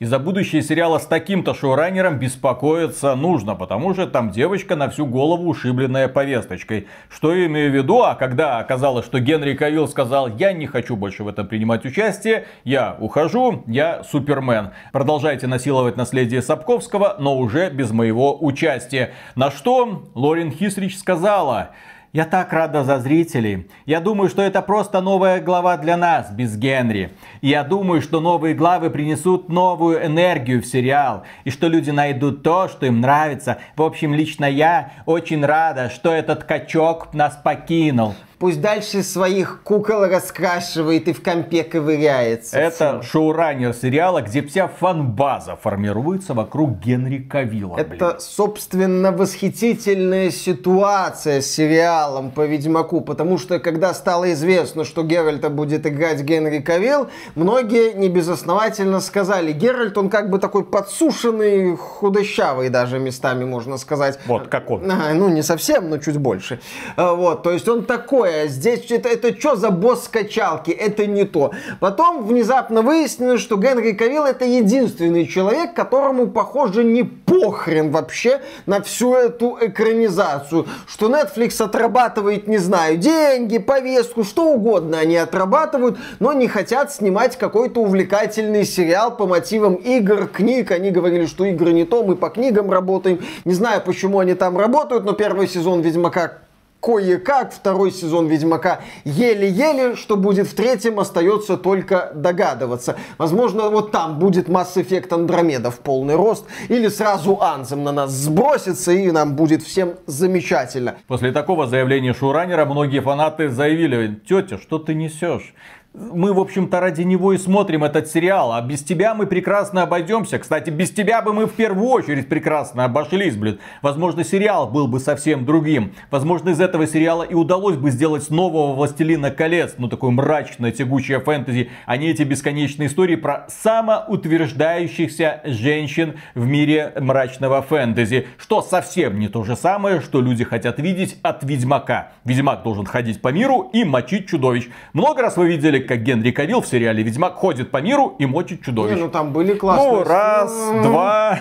И 0.03 0.05
за 0.05 0.19
будущее 0.19 0.61
сериала 0.61 0.97
с 0.97 1.05
таким-то 1.05 1.53
шоураннером 1.53 2.19
беспокоиться 2.19 3.15
нужно, 3.15 3.55
потому 3.55 3.93
что 3.93 4.05
там 4.05 4.31
девочка 4.31 4.75
на 4.75 4.89
всю 4.89 5.05
голову 5.05 5.47
ушибленная 5.47 6.09
повесточкой. 6.09 6.87
Что 7.07 7.33
я 7.33 7.45
имею 7.45 7.71
в 7.71 7.73
виду? 7.73 8.01
А 8.01 8.13
когда 8.15 8.57
оказалось, 8.57 9.05
что 9.05 9.21
Генри 9.21 9.53
Кавилл 9.53 9.87
сказал, 9.87 10.27
я 10.27 10.51
не 10.51 10.67
хочу 10.67 10.97
больше 10.97 11.23
в 11.23 11.29
этом 11.29 11.47
принимать 11.47 11.85
участие, 11.85 12.47
я 12.65 12.97
ухожу, 12.99 13.63
я 13.65 14.03
Супермен. 14.03 14.71
Продолжайте 14.91 15.47
насиловать 15.47 15.95
наследие 15.95 16.41
Сапковского, 16.41 17.15
но 17.19 17.37
уже 17.37 17.69
без 17.69 17.91
моего 17.91 18.37
участия. 18.43 19.13
На 19.35 19.51
что 19.51 20.03
Лорен 20.15 20.51
Хисрич 20.51 20.97
сказала... 20.97 21.69
Я 22.15 22.25
так 22.25 22.53
рада 22.53 22.83
за 22.83 22.99
зрителей. 22.99 23.67
Я 23.87 23.99
думаю, 23.99 24.29
что 24.29 24.43
это 24.43 24.61
просто 24.61 25.01
новая 25.01 25.41
глава 25.41 25.77
для 25.77 25.97
нас, 25.97 26.29
без 26.29 26.55
Генри. 26.55 27.09
И 27.41 27.47
я 27.47 27.63
думаю, 27.63 28.03
что 28.03 28.19
новые 28.19 28.53
главы 28.53 28.91
принесут 28.91 29.49
новую 29.49 30.05
энергию 30.05 30.61
в 30.61 30.67
сериал. 30.67 31.23
И 31.43 31.49
что 31.49 31.67
люди 31.67 31.89
найдут 31.89 32.43
то, 32.43 32.67
что 32.67 32.85
им 32.85 33.01
нравится. 33.01 33.57
В 33.75 33.81
общем, 33.81 34.13
лично 34.13 34.45
я 34.45 34.91
очень 35.07 35.43
рада, 35.43 35.89
что 35.89 36.11
этот 36.11 36.43
качок 36.43 37.15
нас 37.15 37.35
покинул. 37.43 38.13
Пусть 38.43 38.59
дальше 38.59 39.03
своих 39.03 39.61
кукол 39.63 40.03
раскрашивает 40.05 41.07
и 41.07 41.13
в 41.13 41.23
компе 41.23 41.63
ковыряется. 41.63 42.59
Это 42.59 42.97
Фу. 42.97 43.03
шоураннер 43.03 43.73
сериала, 43.73 44.21
где 44.21 44.41
вся 44.41 44.67
фанбаза 44.67 45.55
формируется 45.55 46.33
вокруг 46.33 46.71
Генри 46.71 47.19
Кавилла. 47.19 47.77
Это, 47.77 47.95
блин. 47.95 48.19
собственно, 48.19 49.13
восхитительная 49.13 50.29
ситуация 50.29 51.39
с 51.39 51.45
сериалом 51.45 52.31
по 52.31 52.45
Ведьмаку, 52.45 52.99
потому 52.99 53.37
что 53.37 53.59
когда 53.59 53.93
стало 53.93 54.33
известно, 54.33 54.83
что 54.83 55.03
Геральта 55.03 55.49
будет 55.49 55.87
играть 55.87 56.19
Генри 56.19 56.59
Кавилл, 56.59 57.07
многие 57.35 57.93
небезосновательно 57.93 58.99
сказали, 58.99 59.53
Геральт, 59.53 59.97
он 59.97 60.09
как 60.09 60.29
бы 60.29 60.37
такой 60.37 60.65
подсушенный, 60.65 61.77
худощавый 61.77 62.67
даже 62.67 62.99
местами, 62.99 63.45
можно 63.45 63.77
сказать. 63.77 64.19
Вот, 64.25 64.49
как 64.49 64.69
он. 64.69 64.91
А, 64.91 65.13
ну, 65.13 65.29
не 65.29 65.43
совсем, 65.43 65.89
но 65.89 65.97
чуть 65.97 66.17
больше. 66.17 66.59
А, 66.97 67.13
вот, 67.13 67.43
то 67.43 67.49
есть 67.49 67.69
он 67.69 67.85
такое, 68.33 68.47
здесь 68.47 68.91
это, 68.91 69.09
это 69.09 69.37
что 69.37 69.55
за 69.55 69.71
босс 69.71 70.05
скачалки, 70.05 70.71
это 70.71 71.05
не 71.05 71.23
то. 71.23 71.51
Потом 71.79 72.25
внезапно 72.25 72.81
выяснилось, 72.81 73.41
что 73.41 73.57
Генри 73.57 73.93
Кавилл 73.93 74.25
это 74.25 74.45
единственный 74.45 75.27
человек, 75.27 75.73
которому, 75.73 76.27
похоже, 76.27 76.83
не 76.83 77.03
похрен 77.03 77.91
вообще 77.91 78.41
на 78.65 78.81
всю 78.81 79.13
эту 79.13 79.57
экранизацию. 79.61 80.67
Что 80.87 81.09
Netflix 81.09 81.61
отрабатывает, 81.63 82.47
не 82.47 82.57
знаю, 82.57 82.97
деньги, 82.97 83.57
повестку, 83.57 84.23
что 84.23 84.51
угодно 84.51 84.99
они 84.99 85.17
отрабатывают, 85.17 85.97
но 86.19 86.33
не 86.33 86.47
хотят 86.47 86.91
снимать 86.91 87.37
какой-то 87.37 87.81
увлекательный 87.81 88.65
сериал 88.65 89.15
по 89.15 89.27
мотивам 89.27 89.75
игр, 89.75 90.27
книг. 90.27 90.71
Они 90.71 90.91
говорили, 90.91 91.25
что 91.25 91.45
игры 91.45 91.73
не 91.73 91.85
то, 91.85 92.03
мы 92.03 92.15
по 92.15 92.29
книгам 92.29 92.71
работаем. 92.71 93.19
Не 93.45 93.53
знаю, 93.53 93.81
почему 93.85 94.19
они 94.19 94.33
там 94.33 94.57
работают, 94.57 95.05
но 95.05 95.13
первый 95.13 95.47
сезон 95.47 95.81
Ведьмака 95.81 96.43
кое-как, 96.83 97.53
второй 97.53 97.91
сезон 97.91 98.27
Ведьмака 98.27 98.81
еле-еле, 99.05 99.95
что 99.95 100.17
будет 100.17 100.47
в 100.47 100.53
третьем, 100.53 100.99
остается 100.99 101.55
только 101.55 102.11
догадываться. 102.13 102.97
Возможно, 103.17 103.69
вот 103.69 103.91
там 103.91 104.19
будет 104.19 104.49
Mass 104.49 104.75
Effect 104.75 105.07
Andromeda 105.07 105.71
в 105.71 105.79
полный 105.79 106.15
рост, 106.15 106.45
или 106.67 106.89
сразу 106.89 107.41
Анзем 107.41 107.83
на 107.85 107.93
нас 107.93 108.11
сбросится, 108.11 108.91
и 108.91 109.09
нам 109.11 109.35
будет 109.37 109.63
всем 109.63 109.93
замечательно. 110.07 110.97
После 111.07 111.31
такого 111.31 111.67
заявления 111.67 112.13
шоураннера 112.13 112.65
многие 112.65 112.99
фанаты 112.99 113.47
заявили, 113.47 114.19
тетя, 114.27 114.57
что 114.57 114.77
ты 114.77 114.93
несешь? 114.93 115.53
Мы, 115.93 116.33
в 116.33 116.39
общем-то, 116.39 116.79
ради 116.79 117.03
него 117.03 117.33
и 117.33 117.37
смотрим 117.37 117.83
этот 117.83 118.07
сериал. 118.07 118.51
А 118.51 118.61
без 118.61 118.81
тебя 118.81 119.13
мы 119.13 119.27
прекрасно 119.27 119.83
обойдемся. 119.83 120.39
Кстати, 120.39 120.71
без 120.71 120.89
тебя 120.89 121.21
бы 121.21 121.33
мы 121.33 121.45
в 121.45 121.53
первую 121.53 121.87
очередь 121.87 122.29
прекрасно 122.29 122.85
обошлись, 122.85 123.35
блин. 123.35 123.59
Возможно, 123.83 124.23
сериал 124.23 124.67
был 124.67 124.87
бы 124.87 124.99
совсем 124.99 125.45
другим. 125.45 125.93
Возможно, 126.09 126.49
из 126.49 126.59
этого 126.59 126.87
сериала 126.87 127.21
и 127.21 127.35
удалось 127.35 127.77
бы 127.77 127.91
сделать 127.91 128.27
нового 128.31 128.73
Властелина 128.73 129.29
колец. 129.29 129.75
Ну, 129.77 129.87
такое 129.87 130.09
мрачное, 130.09 130.71
тягучее 130.71 131.19
фэнтези, 131.19 131.69
а 131.85 131.97
не 131.97 132.09
эти 132.09 132.23
бесконечные 132.23 132.87
истории 132.87 133.15
про 133.15 133.45
самоутверждающихся 133.49 135.41
женщин 135.45 136.15
в 136.33 136.47
мире 136.47 136.93
мрачного 136.99 137.61
фэнтези. 137.61 138.27
Что 138.37 138.63
совсем 138.63 139.19
не 139.19 139.27
то 139.27 139.43
же 139.43 139.55
самое, 139.55 140.01
что 140.01 140.21
люди 140.21 140.43
хотят 140.43 140.79
видеть 140.79 141.19
от 141.21 141.43
Ведьмака. 141.43 142.13
Ведьмак 142.25 142.63
должен 142.63 142.85
ходить 142.85 143.21
по 143.21 143.27
миру 143.27 143.69
и 143.73 143.83
мочить 143.83 144.27
чудовищ. 144.27 144.69
Много 144.93 145.21
раз 145.21 145.37
вы 145.37 145.47
видели 145.47 145.82
как 145.87 146.03
Генри 146.03 146.31
Кавилл 146.31 146.61
в 146.61 146.67
сериале 146.67 147.03
Ведьмак 147.03 147.35
ходит 147.35 147.71
по 147.71 147.81
миру 147.81 148.15
и 148.19 148.25
мочит 148.25 148.63
чудовищ. 148.63 148.95
Не, 148.95 149.01
ну 149.01 149.09
там 149.09 149.33
были 149.33 149.53
классные. 149.53 149.91
Ну, 149.91 150.03
раз, 150.03 150.71
два, 150.83 151.39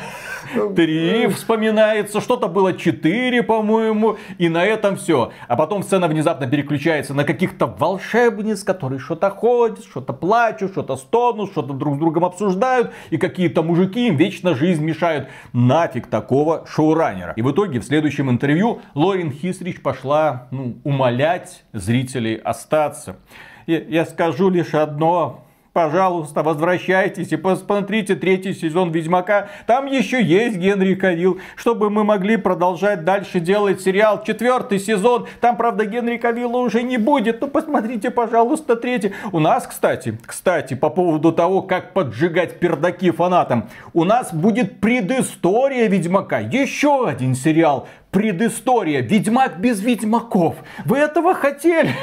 три 0.76 1.26
вспоминается, 1.28 2.20
что-то 2.20 2.48
было 2.48 2.72
четыре, 2.72 3.42
по-моему, 3.42 4.16
и 4.38 4.48
на 4.48 4.64
этом 4.64 4.96
все. 4.96 5.32
А 5.48 5.56
потом 5.56 5.82
сцена 5.82 6.08
внезапно 6.08 6.46
переключается 6.46 7.14
на 7.14 7.24
каких-то 7.24 7.66
волшебниц, 7.66 8.62
которые 8.62 8.98
что-то 8.98 9.30
ходят, 9.30 9.84
что-то 9.84 10.12
плачут, 10.12 10.72
что-то 10.72 10.96
стонут, 10.96 11.50
что-то 11.50 11.72
друг 11.72 11.96
с 11.96 11.98
другом 11.98 12.24
обсуждают, 12.24 12.92
и 13.10 13.16
какие-то 13.16 13.62
мужики 13.62 14.08
им 14.08 14.16
вечно 14.16 14.54
жизнь 14.54 14.84
мешают. 14.84 15.28
Нафиг 15.52 16.06
такого 16.08 16.64
шоураннера. 16.66 17.32
И 17.36 17.42
в 17.42 17.50
итоге 17.50 17.80
в 17.80 17.84
следующем 17.84 18.30
интервью 18.30 18.80
Лорин 18.94 19.30
Хисрич 19.32 19.80
пошла 19.82 20.48
ну, 20.50 20.76
умолять 20.84 21.64
зрителей 21.72 22.36
остаться 22.36 23.16
я 23.66 24.06
скажу 24.06 24.50
лишь 24.50 24.74
одно. 24.74 25.42
Пожалуйста, 25.72 26.42
возвращайтесь 26.42 27.32
и 27.32 27.36
посмотрите 27.36 28.14
третий 28.14 28.52
сезон 28.52 28.90
Ведьмака. 28.92 29.48
Там 29.66 29.86
еще 29.86 30.22
есть 30.22 30.58
Генри 30.58 30.94
Кавилл, 30.94 31.38
чтобы 31.56 31.88
мы 31.88 32.04
могли 32.04 32.36
продолжать 32.36 33.04
дальше 33.04 33.40
делать 33.40 33.80
сериал. 33.80 34.22
Четвертый 34.22 34.78
сезон. 34.78 35.26
Там, 35.40 35.56
правда, 35.56 35.86
Генри 35.86 36.18
Кавилла 36.18 36.58
уже 36.58 36.82
не 36.82 36.98
будет. 36.98 37.40
Ну, 37.40 37.48
посмотрите, 37.48 38.10
пожалуйста, 38.10 38.76
третий. 38.76 39.14
У 39.32 39.40
нас, 39.40 39.66
кстати, 39.66 40.18
кстати, 40.26 40.74
по 40.74 40.90
поводу 40.90 41.32
того, 41.32 41.62
как 41.62 41.94
поджигать 41.94 42.60
пердаки 42.60 43.10
фанатам. 43.10 43.70
У 43.94 44.04
нас 44.04 44.30
будет 44.34 44.78
предыстория 44.78 45.88
Ведьмака. 45.88 46.40
Еще 46.40 47.08
один 47.08 47.34
сериал. 47.34 47.88
Предыстория. 48.10 49.00
Ведьмак 49.00 49.58
без 49.58 49.80
Ведьмаков. 49.80 50.56
Вы 50.84 50.98
этого 50.98 51.32
хотели? 51.32 51.94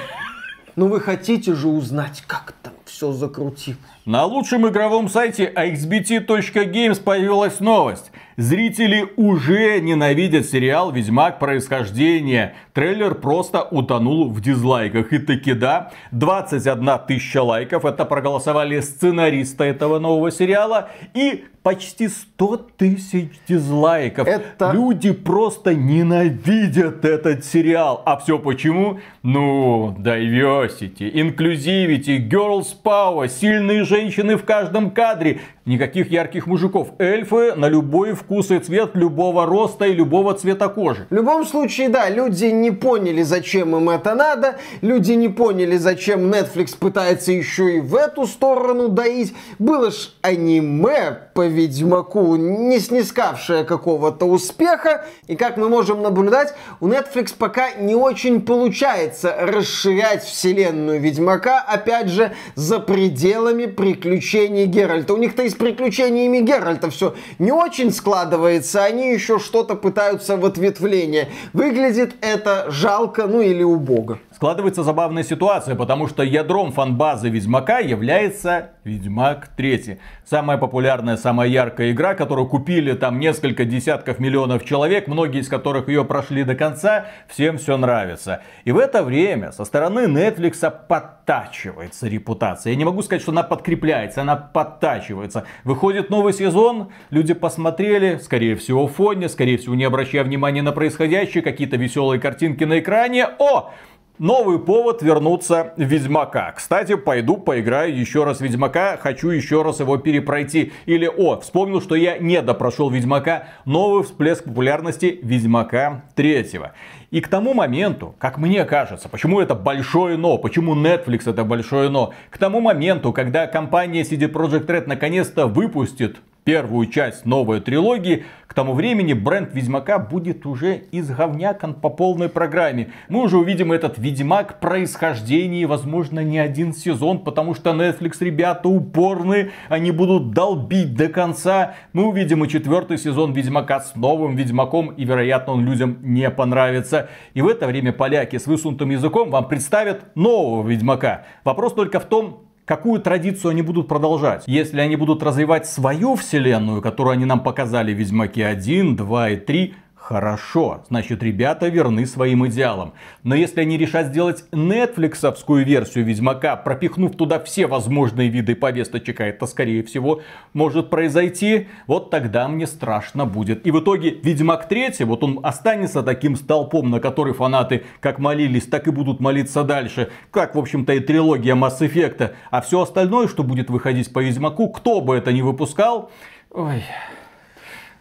Но 0.79 0.87
вы 0.87 1.01
хотите 1.01 1.55
же 1.55 1.67
узнать, 1.67 2.23
как 2.25 2.53
там 2.63 2.71
все 2.85 3.11
закрутилось. 3.11 3.77
На 4.05 4.23
лучшем 4.23 4.65
игровом 4.65 5.09
сайте 5.09 5.51
xbt.games 5.53 7.03
появилась 7.03 7.59
новость. 7.59 8.13
Зрители 8.37 9.05
уже 9.17 9.81
ненавидят 9.81 10.45
сериал 10.45 10.93
«Ведьмак. 10.93 11.37
Происхождение». 11.37 12.55
Трейлер 12.71 13.15
просто 13.15 13.61
утонул 13.61 14.29
в 14.29 14.39
дизлайках. 14.39 15.11
И 15.11 15.19
таки 15.19 15.51
да, 15.51 15.91
21 16.11 16.89
тысяча 17.05 17.43
лайков. 17.43 17.83
Это 17.83 18.05
проголосовали 18.05 18.79
сценаристы 18.79 19.65
этого 19.65 19.99
нового 19.99 20.31
сериала. 20.31 20.91
И 21.13 21.43
почти 21.69 22.07
100 22.07 22.57
тысяч 22.77 23.29
дизлайков. 23.47 24.27
Это... 24.27 24.71
Люди 24.73 25.11
просто 25.11 25.75
ненавидят 25.75 27.05
этот 27.05 27.45
сериал. 27.45 28.01
А 28.07 28.17
все 28.17 28.39
почему? 28.39 28.99
Ну, 29.21 29.95
diversity, 29.99 31.13
inclusivity, 31.13 32.27
girls 32.27 32.69
power, 32.83 33.27
сильные 33.27 33.83
женщины 33.83 34.35
в 34.35 34.45
каждом 34.45 34.89
кадре. 34.89 35.41
Никаких 35.65 36.09
ярких 36.09 36.47
мужиков. 36.47 36.93
Эльфы 36.97 37.53
на 37.53 37.69
любой 37.69 38.13
вкус 38.13 38.49
и 38.49 38.57
цвет, 38.57 38.95
любого 38.95 39.45
роста 39.45 39.85
и 39.85 39.93
любого 39.93 40.33
цвета 40.33 40.67
кожи. 40.67 41.05
В 41.11 41.13
любом 41.13 41.45
случае, 41.45 41.89
да, 41.89 42.09
люди 42.09 42.45
не 42.45 42.71
поняли, 42.71 43.21
зачем 43.21 43.75
им 43.75 43.87
это 43.91 44.15
надо. 44.15 44.55
Люди 44.81 45.11
не 45.11 45.29
поняли, 45.29 45.77
зачем 45.77 46.33
Netflix 46.33 46.75
пытается 46.75 47.31
еще 47.33 47.77
и 47.77 47.79
в 47.81 47.93
эту 47.93 48.25
сторону 48.25 48.87
доить. 48.87 49.35
Было 49.59 49.91
ж 49.91 50.09
аниме 50.23 51.19
по 51.35 51.45
Ведьмаку, 51.59 52.37
не 52.37 52.79
снискавшее 52.79 53.65
какого-то 53.65 54.25
успеха. 54.25 55.05
И 55.27 55.35
как 55.35 55.57
мы 55.57 55.67
можем 55.67 56.01
наблюдать, 56.01 56.53
у 56.79 56.87
Netflix 56.87 57.33
пока 57.37 57.71
не 57.71 57.95
очень 57.95 58.41
получается 58.41 59.35
расширять 59.37 60.23
вселенную 60.23 61.01
Ведьмака, 61.01 61.59
опять 61.59 62.07
же, 62.07 62.33
за 62.55 62.79
пределами 62.79 63.65
приключений 63.65 64.65
Геральта. 64.65 65.13
У 65.13 65.17
них-то 65.17 65.43
есть 65.43 65.57
приключениями 65.57 66.39
Геральта 66.39 66.89
все 66.89 67.13
не 67.39 67.51
очень 67.51 67.91
складывается, 67.91 68.85
они 68.85 69.11
еще 69.11 69.37
что-то 69.37 69.75
пытаются 69.75 70.37
в 70.37 70.45
ответвление. 70.45 71.27
Выглядит 71.51 72.15
это 72.21 72.67
жалко, 72.69 73.27
ну 73.27 73.41
или 73.41 73.63
убого. 73.63 74.19
Складывается 74.39 74.83
забавная 74.83 75.23
ситуация, 75.23 75.75
потому 75.75 76.07
что 76.07 76.23
ядром 76.23 76.71
фанбазы 76.71 77.27
Ведьмака 77.27 77.79
является 77.79 78.69
Ведьмак 78.85 79.49
3. 79.49 79.99
Самая 80.23 80.57
популярная, 80.57 81.17
самая 81.17 81.49
яркая 81.49 81.91
игра, 81.91 82.13
которую 82.13 82.47
купили 82.47 82.93
там 82.93 83.19
несколько 83.19 83.65
десятков 83.65 84.17
миллионов 84.19 84.63
человек, 84.63 85.09
многие 85.09 85.41
из 85.41 85.49
которых 85.49 85.89
ее 85.89 86.05
прошли 86.05 86.45
до 86.45 86.55
конца, 86.55 87.07
всем 87.27 87.57
все 87.57 87.75
нравится. 87.75 88.41
И 88.63 88.71
в 88.71 88.77
это 88.77 89.03
время 89.03 89.51
со 89.51 89.65
стороны 89.65 90.05
Netflix 90.05 90.71
подтачивается 90.87 92.07
репутация. 92.07 92.71
Я 92.71 92.77
не 92.77 92.85
могу 92.85 93.01
сказать, 93.01 93.21
что 93.21 93.33
она 93.33 93.43
подкрепляется, 93.43 94.21
она 94.21 94.37
подтачивается. 94.37 95.43
Выходит 95.65 96.09
новый 96.09 96.31
сезон, 96.31 96.93
люди 97.09 97.33
посмотрели, 97.33 98.17
скорее 98.19 98.55
всего 98.55 98.87
в 98.87 98.93
фоне, 98.93 99.27
скорее 99.27 99.57
всего 99.57 99.75
не 99.75 99.83
обращая 99.83 100.23
внимания 100.23 100.61
на 100.61 100.71
происходящее, 100.71 101.43
какие-то 101.43 101.75
веселые 101.75 102.21
картинки 102.21 102.63
на 102.63 102.79
экране. 102.79 103.27
О! 103.37 103.73
Новый 104.19 104.59
повод 104.59 105.01
вернуться 105.01 105.71
в 105.77 105.81
Ведьмака. 105.81 106.51
Кстати, 106.51 106.95
пойду 106.95 107.37
поиграю 107.37 107.97
еще 107.97 108.25
раз 108.25 108.39
в 108.39 108.41
Ведьмака. 108.41 108.97
Хочу 108.97 109.29
еще 109.29 109.61
раз 109.61 109.79
его 109.79 109.95
перепройти. 109.95 110.73
Или, 110.85 111.07
о, 111.07 111.39
вспомнил, 111.39 111.81
что 111.81 111.95
я 111.95 112.17
не 112.17 112.41
допрошел 112.41 112.89
Ведьмака. 112.89 113.47
Новый 113.63 114.03
всплеск 114.03 114.43
популярности 114.43 115.21
Ведьмака 115.23 116.03
третьего. 116.15 116.73
И 117.11 117.21
к 117.21 117.29
тому 117.29 117.53
моменту, 117.53 118.13
как 118.17 118.37
мне 118.37 118.65
кажется, 118.65 119.07
почему 119.07 119.39
это 119.39 119.55
большое 119.55 120.17
но, 120.17 120.37
почему 120.37 120.75
Netflix 120.75 121.21
это 121.29 121.45
большое 121.45 121.87
но, 121.87 122.13
к 122.29 122.37
тому 122.37 122.59
моменту, 122.59 123.13
когда 123.13 123.47
компания 123.47 124.01
CD 124.01 124.29
Projekt 124.29 124.65
Red 124.65 124.83
наконец-то 124.87 125.47
выпустит 125.47 126.17
первую 126.43 126.87
часть 126.87 127.25
новой 127.25 127.61
трилогии, 127.61 128.25
к 128.47 128.53
тому 128.55 128.73
времени 128.73 129.13
бренд 129.13 129.53
Ведьмака 129.53 129.99
будет 129.99 130.45
уже 130.47 130.81
изговнякан 130.91 131.75
по 131.75 131.89
полной 131.89 132.29
программе. 132.29 132.91
Мы 133.07 133.21
уже 133.21 133.37
увидим 133.37 133.71
этот 133.71 133.99
Ведьмак 133.99 134.59
происхождения, 134.59 135.67
возможно, 135.67 136.21
не 136.21 136.39
один 136.39 136.73
сезон, 136.73 137.19
потому 137.19 137.53
что 137.53 137.69
Netflix 137.71 138.13
ребята 138.21 138.67
упорные, 138.67 139.51
они 139.69 139.91
будут 139.91 140.31
долбить 140.31 140.95
до 140.95 141.09
конца. 141.09 141.75
Мы 141.93 142.07
увидим 142.07 142.43
и 142.43 142.49
четвертый 142.49 142.97
сезон 142.97 143.33
Ведьмака 143.33 143.81
с 143.81 143.95
новым 143.95 144.35
Ведьмаком, 144.35 144.87
и, 144.87 145.05
вероятно, 145.05 145.53
он 145.53 145.65
людям 145.65 145.99
не 146.01 146.29
понравится. 146.31 147.09
И 147.35 147.41
в 147.43 147.47
это 147.47 147.67
время 147.67 147.93
поляки 147.93 148.39
с 148.39 148.47
высунутым 148.47 148.89
языком 148.89 149.29
вам 149.29 149.47
представят 149.47 150.15
нового 150.15 150.67
Ведьмака. 150.67 151.25
Вопрос 151.43 151.73
только 151.73 151.99
в 151.99 152.05
том, 152.05 152.48
какую 152.69 153.01
традицию 153.01 153.49
они 153.49 153.63
будут 153.63 153.87
продолжать. 153.87 154.43
Если 154.45 154.79
они 154.79 154.95
будут 154.95 155.23
развивать 155.23 155.65
свою 155.65 156.15
вселенную, 156.15 156.83
которую 156.83 157.13
они 157.13 157.25
нам 157.25 157.41
показали 157.41 157.95
в 157.95 157.97
Ведьмаке 157.97 158.45
1, 158.45 158.95
2 158.95 159.29
и 159.29 159.37
3, 159.37 159.73
Хорошо, 159.99 160.85
значит 160.89 161.21
ребята 161.21 161.67
верны 161.67 162.07
своим 162.07 162.47
идеалам. 162.47 162.93
Но 163.23 163.35
если 163.35 163.61
они 163.61 163.77
решат 163.77 164.07
сделать 164.07 164.43
нетфликсовскую 164.51 165.63
версию 165.63 166.05
Ведьмака, 166.05 166.55
пропихнув 166.55 167.15
туда 167.15 167.39
все 167.39 167.67
возможные 167.67 168.29
виды 168.29 168.55
повесточек, 168.55 169.19
а 169.19 169.25
это 169.25 169.45
скорее 169.45 169.83
всего 169.83 170.21
может 170.53 170.89
произойти, 170.89 171.67
вот 171.85 172.09
тогда 172.09 172.47
мне 172.47 172.65
страшно 172.65 173.25
будет. 173.25 173.67
И 173.67 173.71
в 173.71 173.81
итоге 173.81 174.09
Ведьмак 174.09 174.67
3, 174.67 175.03
вот 175.03 175.23
он 175.23 175.41
останется 175.43 176.01
таким 176.01 176.35
столпом, 176.37 176.89
на 176.89 176.99
который 176.99 177.33
фанаты 177.33 177.83
как 177.99 178.17
молились, 178.17 178.65
так 178.65 178.87
и 178.87 178.91
будут 178.91 179.19
молиться 179.19 179.63
дальше. 179.63 180.09
Как, 180.31 180.55
в 180.55 180.59
общем-то, 180.59 180.93
и 180.93 181.01
трилогия 181.01 181.55
Mass 181.55 181.81
Effect. 181.81 182.33
А 182.49 182.61
все 182.61 182.81
остальное, 182.81 183.27
что 183.27 183.43
будет 183.43 183.69
выходить 183.69 184.11
по 184.11 184.23
Ведьмаку, 184.23 184.69
кто 184.69 185.01
бы 185.01 185.17
это 185.17 185.31
ни 185.31 185.41
выпускал, 185.41 186.09
ой... 186.49 186.83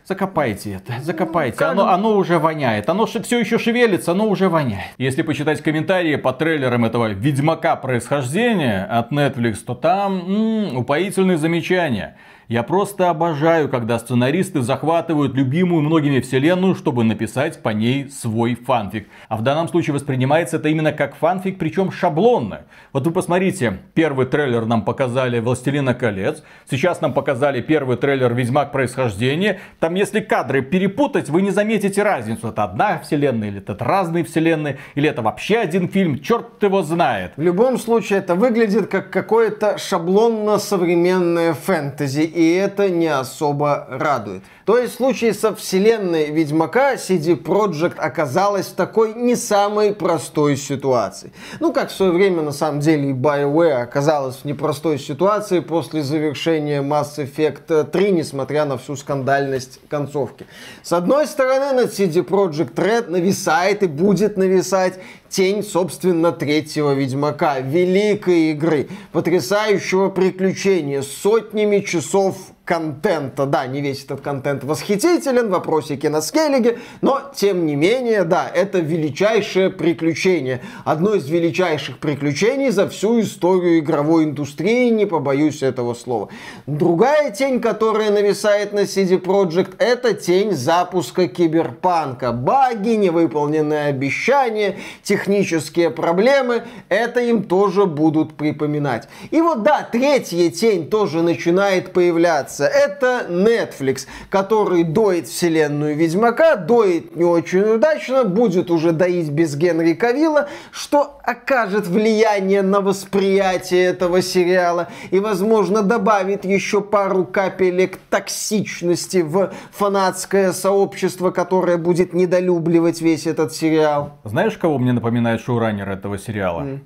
Закопайте 0.09 0.73
это, 0.73 0.94
закопайте. 1.03 1.62
Оно, 1.66 1.88
оно 1.88 2.16
уже 2.16 2.38
воняет. 2.38 2.88
Оно 2.88 3.05
все 3.05 3.40
еще 3.40 3.59
шевелится, 3.59 4.12
оно 4.12 4.27
уже 4.27 4.49
воняет. 4.49 4.92
Если 4.97 5.21
почитать 5.21 5.61
комментарии 5.61 6.16
по 6.16 6.33
трейлерам 6.33 6.87
этого 6.87 7.09
Ведьмака 7.09 7.77
происхождения 7.77 8.87
от 8.87 9.12
Netflix, 9.12 9.57
то 9.66 9.75
там 9.75 10.18
м-м, 10.21 10.79
упоительные 10.79 11.37
замечания. 11.37 12.16
Я 12.48 12.62
просто 12.62 13.11
обожаю, 13.11 13.68
когда 13.68 13.98
сценаристы 13.98 14.62
захватывают 14.62 15.34
любимую 15.34 15.82
многими 15.82 16.20
вселенную, 16.20 16.74
чтобы 16.74 17.04
написать 17.04 17.62
по 17.62 17.68
ней 17.68 18.08
свой 18.08 18.54
фанфик. 18.54 19.06
А 19.28 19.37
в 19.37 19.42
данном 19.42 19.68
случае 19.68 19.92
воспринимается 19.92 20.56
это 20.56 20.70
именно 20.70 20.92
как 20.92 21.14
фанфик, 21.14 21.58
причем 21.58 21.92
шаблонно. 21.92 22.62
Вот 22.94 23.06
вы 23.06 23.12
посмотрите, 23.12 23.80
первый 23.92 24.24
трейлер 24.24 24.64
нам 24.64 24.82
показали 24.82 25.40
«Властелина 25.40 25.92
колец», 25.92 26.42
сейчас 26.70 27.02
нам 27.02 27.12
показали 27.12 27.61
первый 27.61 27.98
трейлер 27.98 28.32
«Ведьмак 28.32 28.72
происхождение». 28.72 29.61
Там 29.78 29.94
если 29.94 30.20
кадры 30.20 30.62
перепутать, 30.62 31.28
вы 31.28 31.42
не 31.42 31.50
заметите 31.50 32.02
разницу. 32.02 32.48
Это 32.48 32.64
одна 32.64 32.98
вселенная, 32.98 33.48
или 33.48 33.58
это 33.58 33.76
разные 33.78 34.24
вселенные, 34.24 34.78
или 34.94 35.06
это 35.06 35.20
вообще 35.20 35.58
один 35.58 35.87
фильм, 35.90 36.18
черт 36.18 36.62
его 36.62 36.82
знает. 36.82 37.32
В 37.37 37.42
любом 37.42 37.76
случае, 37.76 38.20
это 38.20 38.34
выглядит 38.34 38.87
как 38.87 39.11
какое-то 39.11 39.76
шаблонно-современное 39.76 41.52
фэнтези 41.52 42.38
и 42.38 42.53
это 42.53 42.88
не 42.88 43.09
особо 43.09 43.85
радует. 43.90 44.44
То 44.68 44.76
есть 44.76 44.92
в 44.92 44.96
случае 44.98 45.33
со 45.33 45.54
вселенной 45.54 46.31
Ведьмака 46.31 46.96
CD 46.96 47.42
Projekt 47.42 47.96
оказалась 47.96 48.66
в 48.66 48.74
такой 48.74 49.14
не 49.14 49.35
самой 49.35 49.94
простой 49.94 50.59
ситуации. 50.59 51.33
Ну, 51.59 51.72
как 51.72 51.88
в 51.88 51.96
свое 51.96 52.12
время, 52.12 52.42
на 52.42 52.52
самом 52.52 52.81
деле, 52.81 53.09
и 53.09 53.12
BioWare 53.14 53.81
оказалась 53.81 54.37
в 54.37 54.44
непростой 54.44 54.98
ситуации 54.98 55.61
после 55.61 56.02
завершения 56.02 56.83
Mass 56.83 57.16
Effect 57.16 57.85
3, 57.85 58.11
несмотря 58.11 58.66
на 58.66 58.76
всю 58.76 58.94
скандальность 58.96 59.81
концовки. 59.88 60.44
С 60.83 60.92
одной 60.92 61.26
стороны, 61.26 61.72
над 61.72 61.98
CD 61.98 62.22
Projekt 62.22 62.74
Red 62.74 63.09
нависает 63.09 63.83
и 63.83 63.87
будет 63.87 64.37
нависать 64.37 64.98
тень, 65.31 65.62
собственно, 65.62 66.31
третьего 66.31 66.92
Ведьмака, 66.92 67.61
великой 67.61 68.50
игры, 68.50 68.90
потрясающего 69.12 70.11
приключения, 70.11 71.00
сотнями 71.00 71.81
часов 71.81 72.37
контента. 72.68 73.46
Да, 73.46 73.66
не 73.66 73.81
весь 73.81 74.04
этот 74.04 74.20
контент 74.20 74.62
восхитителен, 74.62 75.48
вопросики 75.48 76.07
на 76.07 76.20
скеллиге, 76.20 76.78
но 77.00 77.22
тем 77.35 77.64
не 77.64 77.76
менее, 77.76 78.24
да, 78.24 78.46
это 78.54 78.81
величайшее 78.81 79.70
приключение. 79.70 80.61
Одно 80.85 81.14
из 81.14 81.26
величайших 81.31 81.98
приключений 81.98 82.68
за 82.68 82.87
всю 82.87 83.20
историю 83.20 83.78
игровой 83.78 84.24
индустрии, 84.24 84.90
не 84.90 85.07
побоюсь 85.07 85.62
этого 85.62 85.94
слова. 85.94 86.28
Другая 86.66 87.31
тень, 87.31 87.62
которая 87.62 88.11
нависает 88.11 88.74
на 88.74 88.81
CD 88.81 89.18
Projekt, 89.18 89.76
это 89.78 90.12
тень 90.12 90.52
запуска 90.52 91.26
киберпанка. 91.26 92.33
Баги, 92.33 92.96
невыполненные 92.96 93.87
обещания, 93.87 94.76
технические 95.02 95.88
проблемы, 95.88 96.64
это 96.90 97.20
им 97.20 97.44
тоже 97.44 97.87
будут 97.87 98.35
припоминать. 98.35 99.09
И 99.31 99.40
вот 99.40 99.62
да, 99.62 99.88
третья 99.90 100.50
тень 100.50 100.90
тоже 100.90 101.22
начинает 101.22 101.94
появляться 101.94 102.58
называется. 102.59 102.64
Это 102.64 103.27
Netflix, 103.29 104.07
который 104.31 104.85
доит 104.85 105.29
вселенную 105.29 105.97
Ведьмака, 105.97 106.57
доит 106.57 107.16
не 107.16 107.25
очень 107.25 107.61
удачно, 107.61 108.25
будет 108.25 108.71
уже 108.71 108.92
доить 108.92 109.31
без 109.31 109.57
Генри 109.57 109.94
Кавилла, 109.94 110.49
что 110.71 111.18
окажет 111.23 111.87
влияние 111.87 112.62
на 112.62 112.81
восприятие 112.81 113.85
этого 113.87 114.23
сериала 114.23 114.88
и, 115.11 115.21
возможно, 115.21 115.83
добавит 115.83 116.44
еще 116.44 116.81
пару 116.81 117.25
капелек 117.25 117.99
токсичности 118.11 119.18
в 119.18 119.53
фанатское 119.73 120.53
сообщество, 120.53 121.31
которое 121.31 121.77
будет 121.77 122.12
недолюбливать 122.12 123.01
весь 123.01 123.27
этот 123.27 123.53
сериал. 123.53 124.18
Знаешь, 124.25 124.57
кого 124.57 124.79
мне 124.79 124.92
напоминает 124.92 125.40
шоураннер 125.40 125.88
этого 125.88 126.18
сериала? 126.18 126.62
Mm 126.62 126.81